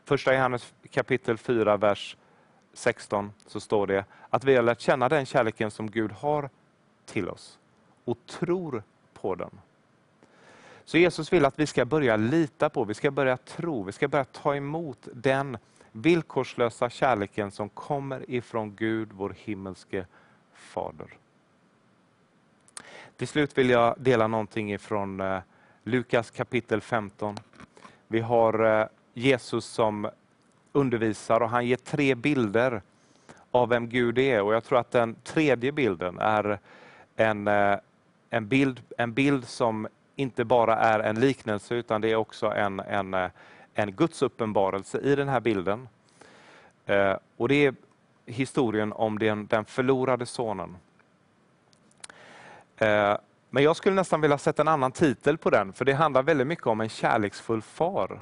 Första 0.04 0.34
Johannes 0.34 0.74
kapitel 0.90 1.38
4, 1.38 1.76
vers 1.76 2.16
16 2.72 3.32
så 3.46 3.60
står 3.60 3.86
det 3.86 4.04
att 4.30 4.44
vi 4.44 4.56
har 4.56 4.62
lärt 4.62 4.80
känna 4.80 5.08
den 5.08 5.26
kärleken 5.26 5.70
som 5.70 5.90
Gud 5.90 6.12
har 6.12 6.50
till 7.04 7.28
oss 7.28 7.58
och 8.04 8.18
tror 8.26 8.82
på 9.14 9.34
den. 9.34 9.50
Så 10.84 10.98
Jesus 10.98 11.32
vill 11.32 11.44
att 11.44 11.58
vi 11.58 11.66
ska 11.66 11.84
börja 11.84 12.16
lita 12.16 12.68
på, 12.68 12.84
vi 12.84 12.94
ska 12.94 13.10
börja 13.10 13.36
tro, 13.36 13.82
vi 13.82 13.92
ska 13.92 14.08
börja 14.08 14.24
ta 14.24 14.56
emot 14.56 15.08
den 15.12 15.58
villkorslösa 15.92 16.90
kärleken 16.90 17.50
som 17.50 17.68
kommer 17.68 18.30
ifrån 18.30 18.76
Gud, 18.76 19.08
vår 19.12 19.34
himmelske 19.38 20.06
Fader. 20.52 21.08
Till 23.16 23.28
slut 23.28 23.58
vill 23.58 23.70
jag 23.70 23.94
dela 23.98 24.26
någonting 24.26 24.72
ifrån 24.72 25.20
eh, 25.20 25.40
Lukas 25.84 26.30
kapitel 26.30 26.80
15. 26.80 27.36
Vi 28.10 28.20
har 28.20 28.80
eh, 28.80 28.86
Jesus 29.14 29.64
som 29.64 30.08
undervisar 30.72 31.42
och 31.42 31.50
han 31.50 31.66
ger 31.66 31.76
tre 31.76 32.14
bilder 32.14 32.82
av 33.50 33.68
vem 33.68 33.88
Gud 33.88 34.18
är. 34.18 34.42
Och 34.42 34.54
Jag 34.54 34.64
tror 34.64 34.78
att 34.78 34.90
den 34.90 35.14
tredje 35.24 35.72
bilden 35.72 36.18
är 36.18 36.58
en, 37.16 37.48
eh, 37.48 37.78
en, 38.30 38.48
bild, 38.48 38.82
en 38.96 39.12
bild 39.12 39.48
som 39.48 39.88
inte 40.16 40.44
bara 40.44 40.76
är 40.76 41.00
en 41.00 41.20
liknelse 41.20 41.74
utan 41.74 42.00
det 42.00 42.08
är 42.08 42.16
också 42.16 42.46
en, 42.46 42.80
en, 42.80 43.14
eh, 43.14 43.30
en 43.74 43.92
Guds 43.92 44.22
uppenbarelse 44.22 45.00
i 45.00 45.14
den 45.14 45.28
här 45.28 45.40
bilden. 45.40 45.88
Och 47.36 47.48
Det 47.48 47.66
är 47.66 47.74
historien 48.26 48.92
om 48.92 49.18
den, 49.18 49.46
den 49.46 49.64
förlorade 49.64 50.26
sonen. 50.26 50.76
Men 53.50 53.62
jag 53.62 53.76
skulle 53.76 53.96
nästan 53.96 54.20
vilja 54.20 54.38
sätta 54.38 54.62
en 54.62 54.68
annan 54.68 54.92
titel 54.92 55.38
på 55.38 55.50
den, 55.50 55.72
för 55.72 55.84
det 55.84 55.92
handlar 55.92 56.22
väldigt 56.22 56.46
mycket 56.46 56.66
om 56.66 56.80
en 56.80 56.88
kärleksfull 56.88 57.62
far. 57.62 58.20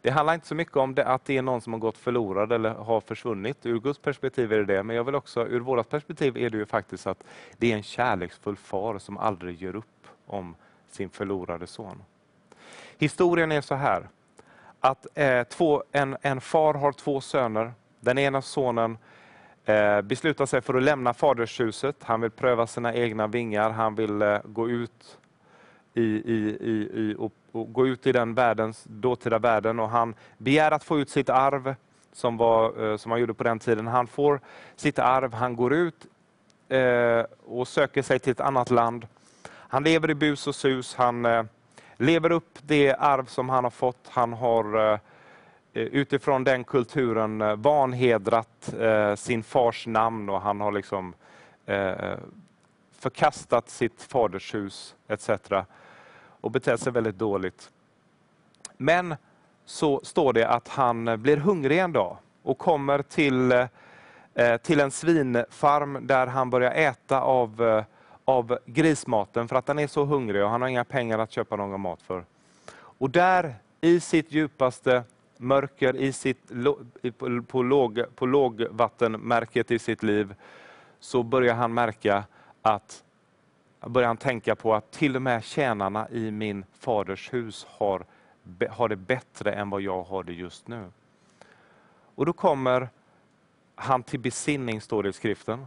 Det 0.00 0.10
handlar 0.10 0.34
inte 0.34 0.46
så 0.46 0.54
mycket 0.54 0.76
om 0.76 0.94
det, 0.94 1.04
att 1.04 1.24
det 1.24 1.36
är 1.36 1.42
någon 1.42 1.60
som 1.60 1.72
har 1.72 1.80
gått 1.80 1.98
förlorad 1.98 2.52
eller 2.52 2.70
har 2.70 3.00
försvunnit. 3.00 3.66
Ur 3.66 3.80
Guds 3.80 3.98
perspektiv 3.98 4.52
är 4.52 4.56
det 4.56 4.64
det, 4.64 4.82
men 4.82 4.96
jag 4.96 5.04
vill 5.04 5.14
också, 5.14 5.46
ur 5.46 5.60
vårt 5.60 5.88
perspektiv 5.88 6.36
är 6.36 6.50
det 6.50 6.58
ju 6.58 6.66
faktiskt 6.66 7.06
att 7.06 7.24
det 7.58 7.72
är 7.72 7.76
en 7.76 7.82
kärleksfull 7.82 8.56
far 8.56 8.98
som 8.98 9.18
aldrig 9.18 9.62
ger 9.62 9.76
upp 9.76 10.06
om 10.26 10.54
sin 10.90 11.10
förlorade 11.10 11.66
son. 11.66 12.02
Historien 12.98 13.52
är 13.52 13.60
så 13.60 13.74
här, 13.74 14.08
att 14.80 15.06
eh, 15.14 15.42
två, 15.42 15.84
en, 15.92 16.16
en 16.22 16.40
far 16.40 16.74
har 16.74 16.92
två 16.92 17.20
söner. 17.20 17.72
Den 18.00 18.18
ena 18.18 18.42
sonen 18.42 18.90
Eh, 18.92 18.98
Eh, 19.64 20.00
beslutar 20.00 20.46
sig 20.46 20.60
för 20.60 20.74
att 20.74 20.82
lämna 20.82 21.14
fadershuset. 21.14 21.96
Han 22.02 22.20
vill 22.20 22.30
pröva 22.30 22.66
sina 22.66 22.94
egna 22.94 23.26
vingar. 23.26 23.70
Han 23.70 23.94
vill 23.94 24.22
eh, 24.22 24.38
gå 24.44 24.70
ut 24.70 25.18
i, 25.94 26.02
i, 26.02 26.58
i, 26.94 27.14
och, 27.18 27.32
och, 27.52 27.72
gå 27.72 27.86
ut 27.86 28.06
i 28.06 28.12
den 28.12 28.34
världens, 28.34 28.84
dåtida 28.88 29.38
världen 29.38 29.80
och 29.80 29.88
han 29.90 30.14
begär 30.38 30.70
att 30.70 30.84
få 30.84 30.98
ut 30.98 31.10
sitt 31.10 31.28
arv 31.28 31.74
som, 32.12 32.36
var, 32.36 32.90
eh, 32.90 32.96
som 32.96 33.10
han 33.10 33.20
gjorde 33.20 33.34
på 33.34 33.44
den 33.44 33.58
tiden. 33.58 33.86
Han 33.86 34.06
får 34.06 34.40
sitt 34.76 34.98
arv, 34.98 35.34
han 35.34 35.56
går 35.56 35.72
ut 35.72 36.06
och 37.44 37.68
söker 37.68 38.02
sig 38.02 38.18
till 38.18 38.32
ett 38.32 38.40
annat 38.40 38.70
land. 38.70 39.06
Han 39.52 39.84
lever 39.84 40.10
i 40.10 40.14
bus 40.14 40.46
och 40.46 40.54
sus, 40.54 40.94
han 40.94 41.48
lever 41.96 42.32
upp 42.32 42.58
det 42.62 42.94
arv 42.94 43.24
som 43.24 43.48
han 43.48 43.64
har 43.64 43.70
fått. 43.70 44.08
Han 44.08 44.32
har 44.32 44.92
Eh, 44.92 44.98
Eh, 45.74 45.82
utifrån 45.82 46.44
den 46.44 46.64
kulturen 46.64 47.40
eh, 47.40 47.56
vanhedrat 47.56 48.74
eh, 48.80 49.14
sin 49.14 49.42
fars 49.42 49.86
namn 49.86 50.28
och 50.28 50.40
han 50.40 50.60
har 50.60 50.72
liksom 50.72 51.14
förkastat 52.98 53.70
sitt 53.70 54.02
fadershus 54.02 54.94
etc. 55.08 55.30
och 56.40 56.50
betett 56.50 56.80
sig 56.80 56.92
väldigt 56.92 57.18
dåligt. 57.18 57.70
Men 58.76 59.16
så 59.64 60.00
står 60.04 60.32
det 60.32 60.48
att 60.48 60.68
han 60.68 61.22
blir 61.22 61.36
hungrig 61.36 61.78
en 61.78 61.92
dag 61.92 62.16
och 62.42 62.58
kommer 62.58 63.02
till, 63.02 63.66
till 64.62 64.80
en 64.80 64.90
svinfarm 64.90 66.06
där 66.06 66.26
han 66.26 66.50
börjar 66.50 66.70
äta 66.70 67.20
av, 67.20 67.82
av 68.24 68.58
grismaten 68.66 69.48
för 69.48 69.56
att 69.56 69.68
han 69.68 69.78
är 69.78 69.86
så 69.86 70.04
hungrig 70.04 70.44
och 70.44 70.50
han 70.50 70.62
har 70.62 70.68
inga 70.68 70.84
pengar 70.84 71.18
att 71.18 71.32
köpa 71.32 71.56
någon 71.56 71.80
mat 71.80 72.02
för. 72.02 72.24
Och 72.74 73.10
där 73.10 73.54
i 73.80 74.00
sitt 74.00 74.32
djupaste 74.32 75.02
mörker 75.42 75.96
i 75.96 76.12
sitt, 76.12 76.52
på, 77.46 77.62
låg, 77.62 78.02
på 78.14 78.26
lågvattenmärket 78.26 79.70
i 79.70 79.78
sitt 79.78 80.02
liv, 80.02 80.34
så 81.00 81.22
börjar 81.22 81.54
han 81.54 81.74
märka 81.74 82.24
att 82.62 83.04
börjar 83.86 84.06
han 84.06 84.16
tänka 84.16 84.56
på 84.56 84.74
att 84.74 84.90
till 84.90 85.16
och 85.16 85.22
med 85.22 85.44
tjänarna 85.44 86.08
i 86.08 86.30
min 86.30 86.64
faders 86.78 87.32
hus 87.32 87.66
har, 87.68 88.04
har 88.70 88.88
det 88.88 88.96
bättre 88.96 89.52
än 89.52 89.70
vad 89.70 89.80
jag 89.80 90.02
har 90.02 90.22
det 90.22 90.32
just 90.32 90.68
nu. 90.68 90.90
Och 92.14 92.26
då 92.26 92.32
kommer 92.32 92.88
han 93.74 94.02
till 94.02 94.20
besinning, 94.20 94.80
står 94.80 95.02
det 95.02 95.08
i 95.08 95.12
skriften. 95.12 95.66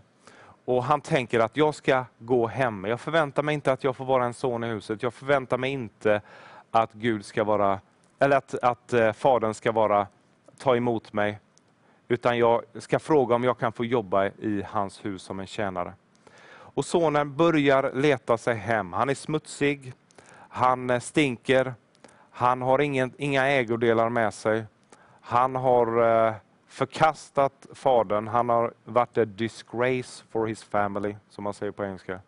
Och 0.65 0.83
Han 0.83 1.01
tänker 1.01 1.39
att 1.39 1.57
jag 1.57 1.75
ska 1.75 2.05
gå 2.19 2.47
hem. 2.47 2.85
Jag 2.85 3.01
förväntar 3.01 3.43
mig 3.43 3.53
inte 3.55 3.71
att 3.71 3.83
jag 3.83 3.95
får 3.95 4.05
vara 4.05 4.25
en 4.25 4.33
son 4.33 4.63
i 4.63 4.67
huset. 4.67 5.03
Jag 5.03 5.13
förväntar 5.13 5.57
mig 5.57 5.71
inte 5.71 6.21
att 6.71 6.93
Gud 6.93 7.25
ska 7.25 7.43
vara 7.43 7.79
eller 8.19 8.37
att, 8.37 8.55
att 8.61 8.93
eh, 8.93 9.11
Fadern 9.11 9.53
ska 9.53 9.71
vara, 9.71 10.07
ta 10.57 10.75
emot 10.75 11.13
mig, 11.13 11.39
utan 12.07 12.37
jag 12.37 12.63
ska 12.79 12.99
fråga 12.99 13.35
om 13.35 13.43
jag 13.43 13.57
kan 13.57 13.71
få 13.71 13.85
jobba 13.85 14.25
i 14.25 14.63
hans 14.67 15.05
hus 15.05 15.21
som 15.21 15.39
en 15.39 15.47
tjänare. 15.47 15.93
Och 16.47 16.85
sonen 16.85 17.35
börjar 17.35 17.91
leta 17.93 18.37
sig 18.37 18.55
hem. 18.55 18.93
Han 18.93 19.09
är 19.09 19.15
smutsig, 19.15 19.93
han 20.49 20.89
eh, 20.89 20.99
stinker, 20.99 21.73
han 22.31 22.61
har 22.61 22.81
ingen, 22.81 23.13
inga 23.17 23.47
ägodelar 23.47 24.09
med 24.09 24.33
sig. 24.33 24.65
Han 25.21 25.55
har 25.55 26.27
eh, 26.27 26.33
förkastat 26.67 27.67
fadern, 27.73 28.27
han 28.27 28.49
har 28.49 28.73
varit 28.83 29.17
a 29.17 29.25
disgrace 29.25 30.23
for 30.29 30.47
his 30.47 30.63
family, 30.63 31.15
som 31.29 31.43
man 31.43 31.53
säger 31.53 31.71
på 31.71 31.85
engelska. 31.85 32.19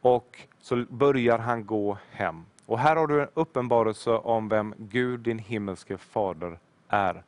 Och 0.00 0.40
så 0.60 0.84
börjar 0.88 1.38
han 1.38 1.66
gå 1.66 1.98
hem. 2.10 2.44
Och 2.66 2.78
här 2.78 2.96
har 2.96 3.06
du 3.06 3.22
en 3.22 3.28
uppenbarelse 3.34 4.10
om 4.10 4.48
vem 4.48 4.74
Gud, 4.78 5.20
din 5.20 5.38
himmelske 5.38 5.98
fader, 5.98 6.58
är. 6.88 7.22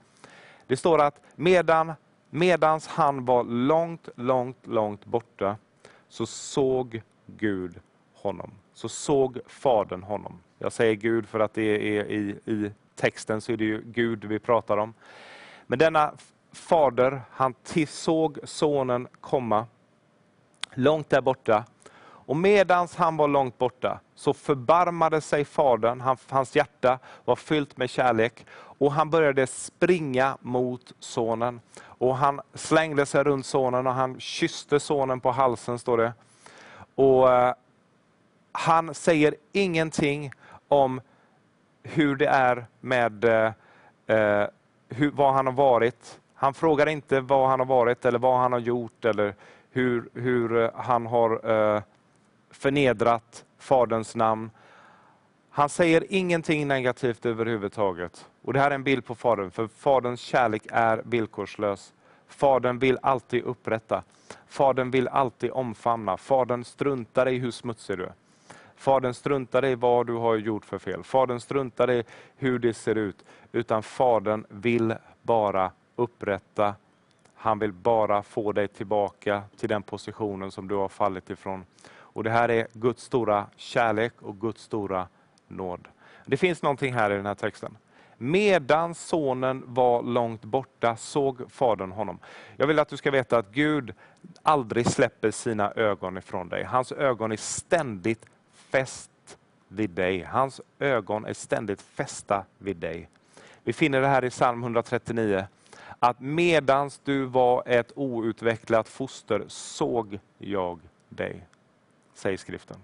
Det 0.67 0.77
står 0.77 1.01
att 1.01 1.21
medan, 1.35 1.93
medans 2.31 2.87
han 2.87 3.25
var 3.25 3.45
långt, 3.45 4.09
långt, 4.17 4.67
långt 4.67 5.05
borta, 5.05 5.57
så 6.09 6.27
såg 6.27 7.03
Gud 7.27 7.81
honom. 8.15 8.51
Så 8.73 8.89
såg 8.89 9.39
Fadern 9.47 10.03
honom. 10.03 10.41
Jag 10.59 10.73
säger 10.73 10.95
Gud 10.95 11.29
för 11.29 11.41
att 11.41 11.55
det 11.55 11.99
är 11.99 12.05
i, 12.05 12.39
i 12.45 12.73
texten 12.95 13.41
så 13.41 13.53
är 13.53 13.57
det 13.57 13.65
ju 13.65 13.83
Gud 13.85 14.25
vi 14.25 14.39
pratar 14.39 14.77
om. 14.77 14.95
Men 15.67 15.79
denna 15.79 16.13
fader, 16.53 17.23
han 17.31 17.55
såg 17.87 18.39
sonen 18.45 19.09
komma 19.21 19.67
långt 20.75 21.11
där 21.11 21.21
borta 21.21 21.65
och 22.27 22.37
medans 22.37 22.97
han 22.97 23.17
var 23.17 23.29
långt 23.29 23.59
borta 23.59 24.01
så 24.15 24.35
förbarmade 24.35 25.21
sig 25.21 25.45
fadern, 25.45 26.17
hans 26.29 26.57
hjärta 26.57 26.99
var 27.25 27.37
fyllt 27.37 27.77
med 27.77 27.91
kärlek 27.91 28.47
och 28.79 28.93
han 28.93 29.11
började 29.11 29.47
springa 29.47 30.39
mot 30.41 30.93
sonen. 31.01 31.61
Och 31.99 32.17
Han 32.17 32.41
slängde 32.55 33.07
sig 33.07 33.25
runt 33.25 33.47
sonen 33.47 33.87
och 33.87 33.93
han 33.93 34.21
kysste 34.21 34.81
sonen 34.81 35.21
på 35.21 35.31
halsen, 35.31 35.79
står 35.79 35.99
det. 35.99 36.13
Och 36.95 37.33
eh, 37.33 37.55
Han 38.53 38.95
säger 38.95 39.35
ingenting 39.53 40.33
om 40.69 41.01
hur 41.83 42.17
det 42.17 42.27
är 42.27 42.67
med 42.81 43.25
eh, 43.25 43.53
eh 44.07 44.49
hur, 44.89 45.11
var 45.11 45.33
han 45.33 45.47
har 45.47 45.53
varit. 45.53 46.21
Han 46.35 46.55
frågar 46.55 46.87
inte 46.87 47.21
var 47.21 47.47
han 47.49 47.61
har 47.61 47.67
varit 47.67 48.05
eller 48.05 48.19
vad 48.19 48.39
han 48.39 48.53
har 48.53 48.59
gjort 48.59 49.05
eller 49.05 49.35
hur, 49.71 50.09
hur 50.15 50.63
eh, 50.63 50.71
han 50.75 51.07
har 51.07 51.51
eh, 51.51 51.83
förnedrat 52.57 53.45
Faderns 53.59 54.17
namn. 54.17 54.51
Han 55.51 55.69
säger 55.69 56.05
ingenting 56.09 56.69
negativt 56.69 57.27
överhuvudtaget. 57.27 58.27
Och 58.43 58.53
Det 58.53 58.61
här 58.61 58.71
är 58.71 58.75
en 58.75 58.85
bild 58.85 59.05
på 59.05 59.15
Fadern, 59.15 59.51
för 59.51 59.67
Faderns 59.67 60.21
kärlek 60.21 60.63
är 60.73 61.03
villkorslös. 61.05 61.93
Fadern 62.29 62.79
vill 62.79 62.99
alltid 63.03 63.45
upprätta. 63.45 64.03
Fadern 64.47 64.91
vill 64.91 65.09
alltid 65.09 65.51
omfamna. 65.51 66.17
Fadern 66.17 66.65
struntar 66.65 67.29
i 67.29 67.39
hur 67.39 67.51
smutsig 67.51 67.99
du 67.99 68.05
är. 68.05 68.13
Fadern 68.77 69.15
struntar 69.15 69.65
i 69.65 69.75
vad 69.75 70.07
du 70.07 70.13
har 70.13 70.37
gjort 70.37 70.65
för 70.65 70.79
fel. 70.79 71.03
Fadern 71.03 71.41
struntar 71.41 71.91
i 71.91 72.05
hur 72.37 72.59
det 72.59 72.75
ser 72.75 72.95
ut. 72.95 73.25
Utan 73.53 73.83
Fadern 73.83 74.47
vill 74.49 74.95
bara 75.23 75.71
upprätta. 75.97 76.75
Han 77.35 77.59
vill 77.59 77.73
bara 77.73 78.23
få 78.23 78.53
dig 78.53 78.69
tillbaka 78.69 79.43
till 79.57 79.69
den 79.69 79.83
positionen 79.83 80.51
som 80.51 80.69
du 80.69 80.75
har 80.75 80.89
fallit 80.89 81.31
ifrån. 81.31 81.65
Och 82.17 82.25
Det 82.25 82.31
här 82.31 82.49
är 82.49 82.67
Guds 82.73 83.03
stora 83.03 83.47
kärlek 83.57 84.13
och 84.23 84.41
Guds 84.41 84.63
stora 84.63 85.09
nåd. 85.49 85.89
Det 86.27 86.37
finns 86.37 86.63
någonting 86.63 86.95
här 86.95 87.11
i 87.11 87.17
den 87.17 87.27
här 87.27 87.35
texten. 87.35 87.77
Medan 88.19 88.95
sonen 88.95 89.63
var 89.67 90.03
långt 90.03 90.45
borta 90.45 90.97
såg 90.97 91.53
fadern 91.53 91.93
honom. 91.93 92.19
Jag 92.57 92.67
vill 92.67 92.79
att 92.79 92.89
du 92.89 92.97
ska 92.97 93.11
veta 93.11 93.39
att 93.39 93.53
Gud 93.53 93.95
aldrig 94.43 94.87
släpper 94.87 95.31
sina 95.31 95.73
ögon 95.73 96.19
ifrån 96.19 96.49
dig. 96.49 96.65
Hans 96.65 96.93
ögon 96.93 97.33
är 97.33 97.37
ständigt 97.37 98.27
fäst 98.53 99.39
vid 99.69 99.91
dig. 99.91 100.23
Hans 100.23 100.61
ögon 100.79 101.25
är 101.25 101.35
ständigt 101.35 101.83
fästa 101.83 102.45
vid 102.59 102.77
dig. 102.77 103.09
Vi 103.65 103.73
finner 103.73 104.01
det 104.01 104.09
här 104.09 104.25
i 104.25 104.31
psalm 104.31 104.63
139, 104.63 105.47
att 105.99 106.21
medans 106.21 107.01
du 107.05 107.25
var 107.25 107.63
ett 107.67 107.93
outvecklat 107.95 108.89
foster 108.89 109.45
såg 109.49 110.19
jag 110.39 110.81
dig, 111.09 111.47
säger 112.19 112.37
skriften. 112.37 112.77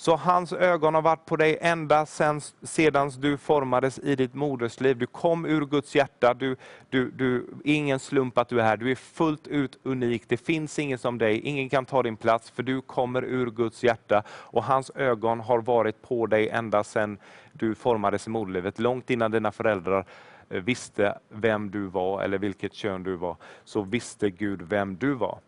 Så 0.00 0.16
hans 0.16 0.52
ögon 0.52 0.94
har 0.94 1.02
varit 1.02 1.26
på 1.26 1.36
dig 1.36 1.58
ända 1.60 2.06
sedan, 2.06 2.40
sedan 2.62 3.10
du 3.18 3.36
formades 3.36 3.98
i 3.98 4.14
ditt 4.14 4.34
modersliv. 4.34 4.98
Du 4.98 5.06
kom 5.06 5.46
ur 5.46 5.66
Guds 5.66 5.94
hjärta, 5.94 6.34
du, 6.34 6.56
du, 6.90 7.10
du, 7.10 7.46
ingen 7.64 7.98
slump 7.98 8.38
att 8.38 8.48
du 8.48 8.60
är 8.60 8.64
här. 8.64 8.76
Du 8.76 8.90
är 8.90 8.94
fullt 8.94 9.46
ut 9.46 9.78
unik, 9.82 10.22
det 10.28 10.36
finns 10.36 10.78
ingen 10.78 10.98
som 10.98 11.18
dig, 11.18 11.40
ingen 11.40 11.68
kan 11.68 11.84
ta 11.84 12.02
din 12.02 12.16
plats, 12.16 12.50
för 12.50 12.62
du 12.62 12.80
kommer 12.80 13.24
ur 13.24 13.50
Guds 13.50 13.84
hjärta. 13.84 14.22
Och 14.28 14.64
hans 14.64 14.90
ögon 14.94 15.40
har 15.40 15.58
varit 15.58 16.02
på 16.02 16.26
dig 16.26 16.48
ända 16.48 16.84
sedan 16.84 17.18
du 17.52 17.74
formades 17.74 18.26
i 18.26 18.30
moderlivet, 18.30 18.78
långt 18.78 19.10
innan 19.10 19.30
dina 19.30 19.52
föräldrar 19.52 20.04
eh, 20.50 20.62
visste 20.62 21.18
vem 21.28 21.70
du 21.70 21.86
var 21.86 22.22
eller 22.22 22.38
vilket 22.38 22.74
kön 22.74 23.02
du 23.02 23.16
var, 23.16 23.36
så 23.64 23.82
visste 23.82 24.30
Gud 24.30 24.62
vem 24.62 24.96
du 24.96 25.14
var. 25.14 25.38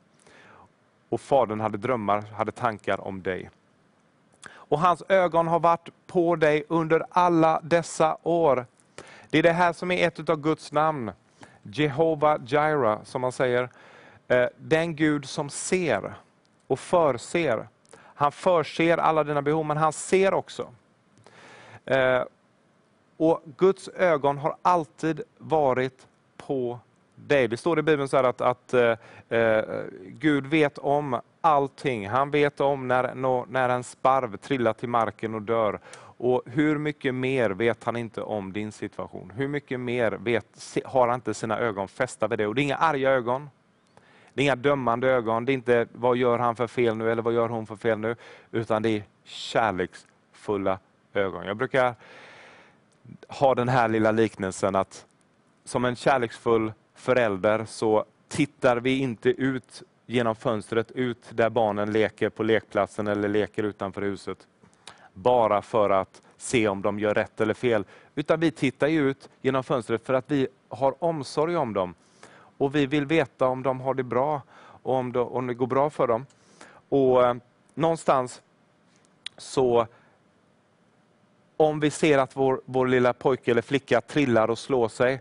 Och 1.12 1.20
Fadern 1.20 1.61
hade 1.61 1.79
drömmar, 1.79 2.22
hade 2.22 2.53
tankar 2.53 3.01
om 3.01 3.22
dig 3.22 3.51
och 4.72 4.79
hans 4.79 5.03
ögon 5.09 5.48
har 5.48 5.61
varit 5.61 5.88
på 6.07 6.37
dig 6.37 6.64
under 6.68 7.05
alla 7.11 7.61
dessa 7.61 8.16
år. 8.22 8.66
Det 9.31 9.38
är 9.38 9.42
det 9.42 9.53
här 9.53 9.72
som 9.72 9.90
är 9.90 10.07
ett 10.07 10.29
av 10.31 10.37
Guds 10.37 10.72
namn. 10.72 11.12
Jehova 11.62 12.38
Jireh, 12.46 13.03
som 13.05 13.20
man 13.20 13.33
säger. 13.33 13.70
Eh, 14.29 14.46
den 14.57 14.96
Gud 14.96 15.25
som 15.25 15.51
ser 15.51 16.14
och 16.66 16.79
förser. 16.79 17.68
Han 17.96 18.33
förser 18.33 18.98
alla 18.98 19.25
dina 19.25 19.42
behov, 19.42 19.66
men 19.66 19.77
han 19.77 19.92
ser 19.92 20.35
också. 20.35 20.68
Eh, 21.85 22.22
och 23.16 23.42
Guds 23.57 23.88
ögon 23.88 24.38
har 24.38 24.57
alltid 24.62 25.22
varit 25.38 26.07
på 26.37 26.79
dig. 27.27 27.49
Det 27.49 27.57
står 27.57 27.79
i 27.79 27.83
Bibeln 27.83 28.09
så 28.09 28.17
att, 28.17 28.41
att 28.41 28.75
eh, 28.75 28.97
eh, 29.29 29.65
Gud 30.07 30.47
vet 30.47 30.79
om 30.79 31.21
allting. 31.41 32.09
Han 32.09 32.31
vet 32.31 32.61
om 32.61 32.89
när, 32.89 33.15
när 33.47 33.69
en 33.69 33.85
sparv 33.85 34.37
trillar 34.37 34.73
till 34.73 34.89
marken 34.89 35.35
och 35.35 35.43
dör. 35.43 35.81
Och 36.17 36.43
Hur 36.47 36.79
mycket 36.79 37.15
mer 37.15 37.51
vet 37.51 37.85
han 37.85 37.97
inte 37.97 38.23
om 38.23 38.53
din 38.53 38.73
situation? 38.73 39.33
Hur 39.37 39.49
mycket 39.49 39.81
mer 39.81 40.13
vet, 40.13 40.79
har 40.85 41.09
han 41.09 41.15
inte 41.15 41.35
sina 41.35 41.59
ögon 41.59 41.89
fästa 41.89 42.29
vid 42.29 42.39
det? 42.39 42.47
Och 42.47 42.55
det 42.55 42.61
är 42.61 42.65
inga 42.65 42.77
arga 42.77 43.11
ögon. 43.11 43.51
Det 44.35 44.43
är 44.43 44.45
inga 44.45 44.57
dömande 44.57 45.09
ögon. 45.09 45.45
Det 45.45 45.53
är 45.53 45.55
inte 45.55 45.87
vad 45.93 46.17
gör 46.17 46.39
han 46.39 46.57
för 46.57 46.67
fel 46.67 46.97
nu 46.97 47.13
eller 47.13 47.23
vad 47.23 47.35
gör 47.35 47.49
hon 47.49 47.67
för 47.67 47.77
fel 47.77 47.99
nu. 47.99 48.17
Utan 48.51 48.83
det 48.83 48.89
är 48.89 49.05
kärleksfulla 49.25 50.79
ögon. 51.15 51.47
Jag 51.47 51.57
brukar 51.57 51.95
ha 53.29 53.55
den 53.55 53.69
här 53.69 53.89
lilla 53.89 54.11
liknelsen 54.11 54.77
att 54.77 55.07
som 55.65 55.85
en 55.85 55.97
kärleksfull 55.97 56.73
förälder 57.03 57.65
så 57.65 58.05
tittar 58.29 58.77
vi 58.77 58.99
inte 58.99 59.29
ut 59.29 59.83
genom 60.07 60.37
fönstret, 60.37 60.91
ut 60.91 61.31
där 61.31 61.51
barnen 61.51 61.93
leker 61.93 62.29
på 62.29 62.43
lekplatsen 62.43 63.07
eller 63.07 63.29
leker 63.29 63.62
utanför 63.62 64.03
huset. 64.03 64.38
Bara 65.12 65.62
för 65.62 65.91
att 65.91 66.23
se 66.37 66.69
om 66.69 66.83
de 66.83 66.99
gör 66.99 67.15
rätt 67.15 67.41
eller 67.41 67.55
fel. 67.55 67.85
Utan 68.15 68.41
vi 68.41 68.51
tittar 68.51 68.88
ut 68.88 69.29
genom 69.41 69.65
fönstret 69.65 70.07
för 70.07 70.15
att 70.15 70.31
vi 70.31 70.49
har 70.69 71.05
omsorg 71.05 71.57
om 71.57 71.73
dem. 71.73 71.95
Och 72.59 72.75
vi 72.75 72.87
vill 72.87 73.07
veta 73.07 73.47
om 73.47 73.62
de 73.62 73.81
har 73.81 73.95
det 73.95 74.03
bra 74.03 74.43
och 74.83 74.95
om 74.95 75.12
det, 75.12 75.21
om 75.21 75.47
det 75.47 75.55
går 75.55 75.67
bra 75.67 75.91
för 75.91 76.07
dem. 76.07 76.27
Och 76.88 77.27
eh, 77.27 77.35
Någonstans 77.75 78.43
så 79.37 79.87
om 81.57 81.81
vi 81.81 81.91
ser 81.91 82.19
att 82.19 82.37
vår, 82.37 82.61
vår 82.65 82.87
lilla 82.87 83.12
pojke 83.12 83.51
eller 83.51 83.62
flicka 83.62 84.01
trillar 84.01 84.51
och 84.51 84.59
slår 84.59 84.88
sig, 84.88 85.21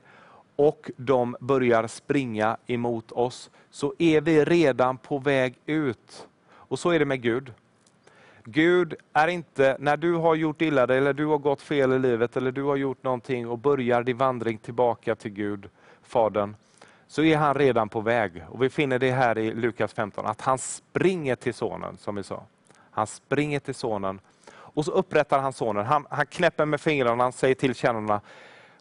och 0.56 0.92
de 0.98 1.36
börjar 1.40 1.88
springa 1.88 2.58
emot 2.68 3.12
oss, 3.12 3.50
så 3.70 3.94
är 3.98 4.22
vi 4.22 4.46
redan 4.46 4.98
på 4.98 5.20
väg 5.20 5.56
ut. 5.66 6.28
Och 6.54 6.80
så 6.80 6.90
är 6.90 7.00
det 7.00 7.06
med 7.06 7.22
Gud. 7.22 7.54
Gud 8.44 8.96
är 9.14 9.28
inte, 9.28 9.78
när 9.80 9.98
du 9.98 10.14
har 10.14 10.36
gjort 10.36 10.62
illa 10.62 10.88
dig, 10.88 10.98
eller 10.98 11.14
du 11.14 11.26
har 11.26 11.38
gått 11.38 11.62
fel 11.62 11.92
i 11.92 12.00
livet, 12.00 12.38
eller 12.38 12.52
du 12.52 12.64
har 12.64 12.76
gjort 12.76 13.04
någonting 13.04 13.48
och 13.48 13.58
börjar 13.58 14.04
din 14.04 14.18
vandring 14.18 14.58
tillbaka 14.58 15.16
till 15.16 15.32
Gud, 15.32 15.70
Fadern, 16.04 16.56
så 17.08 17.24
är 17.24 17.38
han 17.38 17.56
redan 17.56 17.90
på 17.90 18.02
väg. 18.02 18.44
Och 18.50 18.64
Vi 18.64 18.70
finner 18.70 19.00
det 19.00 19.12
här 19.12 19.38
i 19.38 19.54
Lukas 19.54 19.94
15, 19.94 20.26
att 20.26 20.42
han 20.42 20.58
springer 20.58 21.36
till 21.36 21.54
sonen, 21.54 21.98
som 21.98 22.16
vi 22.16 22.24
sa. 22.24 22.44
Han 22.92 23.08
springer 23.08 23.60
till 23.60 23.76
sonen 23.76 24.20
och 24.54 24.86
så 24.86 24.92
upprättar 24.92 25.40
han 25.40 25.54
sonen. 25.54 25.86
Han, 25.86 26.08
han 26.10 26.26
knäpper 26.26 26.66
med 26.66 26.82
fingrarna, 26.82 27.24
han 27.24 27.32
säger 27.32 27.56
till 27.56 27.76
tjänarna, 27.76 28.22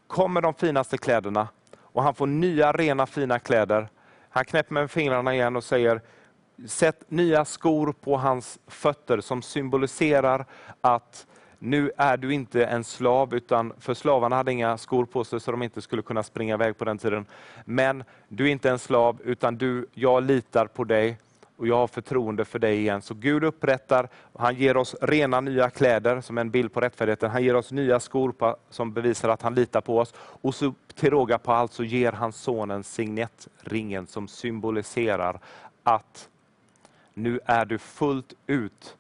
kom 0.07 0.33
med 0.33 0.43
de 0.43 0.55
finaste 0.55 0.99
kläderna, 0.99 1.49
och 1.93 2.03
han 2.03 2.15
får 2.15 2.27
nya 2.27 2.73
rena 2.73 3.07
fina 3.07 3.39
kläder. 3.39 3.89
Han 4.29 4.45
knäpper 4.45 4.75
med 4.75 4.91
fingrarna 4.91 5.35
igen 5.35 5.57
och 5.57 5.65
säger, 5.65 6.01
sätt 6.67 7.05
nya 7.09 7.45
skor 7.45 7.95
på 8.01 8.17
hans 8.17 8.59
fötter 8.67 9.21
som 9.21 9.43
symboliserar 9.43 10.47
att 10.81 11.27
nu 11.59 11.91
är 11.97 12.17
du 12.17 12.35
inte 12.35 12.65
en 12.65 12.85
slav, 12.85 13.35
utan 13.35 13.73
för 13.79 13.95
slavarna 13.95 14.37
hade 14.37 14.53
inga 14.53 14.79
skor 14.79 15.05
på 15.05 15.25
sig 15.25 15.41
så 15.41 15.51
de 15.51 15.63
inte 15.63 15.83
skulle 15.83 16.03
kunna 16.03 16.23
springa 16.23 16.55
iväg 16.55 16.79
på 16.79 16.85
den 16.85 16.99
tiden. 16.99 17.27
Men 17.65 18.05
du 18.29 18.47
är 18.47 18.51
inte 18.51 18.71
en 18.71 18.79
slav, 18.79 19.21
utan 19.25 19.57
du, 19.57 19.87
jag 19.95 20.23
litar 20.23 20.67
på 20.67 20.85
dig 20.85 21.19
och 21.61 21.67
jag 21.67 21.77
har 21.77 21.87
förtroende 21.87 22.45
för 22.45 22.59
dig 22.59 22.79
igen. 22.79 23.03
Så 23.03 23.15
Gud 23.15 23.45
upprättar, 23.45 24.09
han 24.35 24.55
ger 24.55 24.77
oss 24.77 24.97
rena 25.01 25.41
nya 25.41 25.71
kläder 25.71 26.21
som 26.21 26.39
en 26.39 26.51
bild 26.51 26.73
på 26.73 26.81
rättfärdigheten. 26.81 27.31
Han 27.31 27.45
ger 27.45 27.57
oss 27.57 27.73
nya 27.73 28.01
skor 28.01 28.33
på, 28.33 28.57
som 28.71 28.93
bevisar 28.93 29.29
att 29.29 29.43
han 29.43 29.55
litar 29.55 29.81
på 29.81 29.99
oss. 29.99 30.15
Och 30.17 30.55
så 30.55 30.75
till 30.95 31.11
råga 31.11 31.39
på 31.39 31.53
allt 31.53 31.73
så 31.73 31.85
ger 31.85 32.13
han 32.13 32.33
sonen 32.33 32.85
signettringen 32.85 34.07
som 34.07 34.29
symboliserar 34.29 35.41
att 35.83 36.29
nu 37.15 37.41
är 37.45 37.65
du 37.65 37.79
fullt 37.79 38.35
ut 38.47 38.97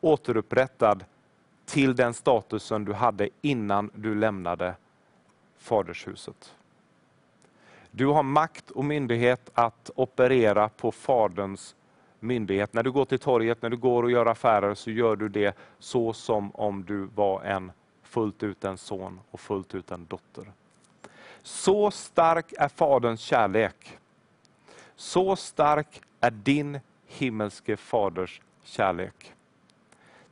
återupprättad 0.00 1.04
till 1.66 1.96
den 1.96 2.14
statusen 2.14 2.84
du 2.84 2.92
hade 2.92 3.28
innan 3.40 3.90
du 3.94 4.14
lämnade 4.14 4.74
fadershuset. 5.58 6.54
Du 7.90 8.06
har 8.06 8.22
makt 8.22 8.70
och 8.70 8.84
myndighet 8.84 9.50
att 9.54 9.90
operera 9.94 10.68
på 10.68 10.92
Faderns 10.92 11.76
myndighet. 12.20 12.72
När 12.72 12.82
du 12.82 12.92
går 12.92 13.04
till 13.04 13.18
torget, 13.18 13.62
när 13.62 13.70
du 13.70 13.76
går 13.76 14.02
och 14.02 14.10
gör 14.10 14.26
affärer, 14.26 14.74
så 14.74 14.90
gör 14.90 15.16
du 15.16 15.28
det 15.28 15.56
så 15.78 16.12
som 16.12 16.50
om 16.54 16.84
du 16.84 17.04
var 17.14 17.42
en 17.42 17.72
fullt 18.02 18.42
ut 18.42 18.64
en 18.64 18.78
son 18.78 19.20
och 19.30 19.40
fullt 19.40 19.74
ut 19.74 19.90
en 19.90 20.06
dotter. 20.06 20.52
Så 21.42 21.90
stark 21.90 22.52
är 22.58 22.68
Faderns 22.68 23.20
kärlek. 23.20 23.98
Så 24.96 25.36
stark 25.36 26.02
är 26.20 26.30
din 26.30 26.80
himmelske 27.06 27.76
Faders 27.76 28.40
kärlek. 28.62 29.34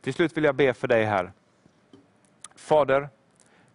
Till 0.01 0.15
slut 0.15 0.37
vill 0.37 0.45
jag 0.45 0.55
be 0.55 0.75
för 0.75 0.89
dig 0.89 1.05
här. 1.05 1.33
Fader, 2.55 3.09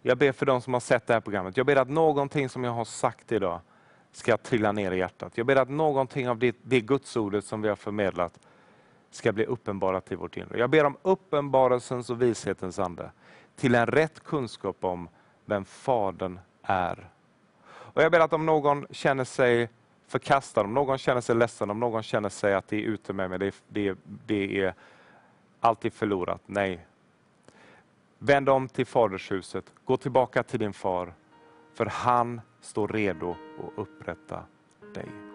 jag 0.02 0.18
ber 0.18 0.32
för 0.32 0.46
de 0.46 0.60
som 0.60 0.72
har 0.72 0.80
sett 0.80 1.06
det 1.06 1.12
här 1.12 1.20
programmet. 1.20 1.56
Jag 1.56 1.66
ber 1.66 1.76
att 1.76 1.88
någonting 1.88 2.48
som 2.48 2.64
jag 2.64 2.72
har 2.72 2.84
sagt 2.84 3.32
idag 3.32 3.60
ska 4.12 4.36
trilla 4.36 4.72
ner 4.72 4.92
i 4.92 4.98
hjärtat. 4.98 5.38
Jag 5.38 5.46
ber 5.46 5.56
att 5.56 5.70
någonting 5.70 6.28
av 6.28 6.38
det, 6.38 6.56
det 6.62 6.80
gudsordet 6.80 7.44
som 7.44 7.62
vi 7.62 7.68
har 7.68 7.76
förmedlat 7.76 8.38
ska 9.10 9.32
bli 9.32 9.44
uppenbarat 9.44 10.12
i 10.12 10.14
vårt 10.14 10.36
inre. 10.36 10.58
Jag 10.58 10.70
ber 10.70 10.84
om 10.84 10.96
uppenbarelsens 11.02 12.10
och 12.10 12.22
vishetens 12.22 12.78
ande 12.78 13.10
till 13.56 13.74
en 13.74 13.86
rätt 13.86 14.24
kunskap 14.24 14.84
om 14.84 15.08
vem 15.44 15.64
Fadern 15.64 16.40
är. 16.62 17.08
Och 17.64 18.02
Jag 18.02 18.12
ber 18.12 18.20
att 18.20 18.32
om 18.32 18.46
någon 18.46 18.86
känner 18.90 19.24
sig 19.24 19.68
förkastad, 20.06 20.60
om 20.60 20.74
någon 20.74 20.98
känner 20.98 21.20
sig 21.20 21.36
ledsen, 21.36 21.70
om 21.70 21.80
någon 21.80 22.02
känner 22.02 22.28
sig 22.28 22.54
att 22.54 22.68
det 22.68 22.76
är 22.76 22.80
ute 22.80 23.12
med 23.12 23.30
mig, 23.30 23.38
det, 23.38 23.54
det, 23.68 23.98
det 24.26 24.60
är 24.60 24.74
alltid 25.60 25.92
förlorat. 25.92 26.40
Nej. 26.46 26.86
Vänd 28.18 28.48
om 28.48 28.68
till 28.68 28.86
fadershuset, 28.86 29.64
gå 29.84 29.96
tillbaka 29.96 30.42
till 30.42 30.58
din 30.58 30.72
far, 30.72 31.14
för 31.74 31.86
han 31.86 32.40
står 32.62 32.88
redo 32.88 33.30
att 33.30 33.78
upprätta 33.78 34.42
dig. 34.94 35.31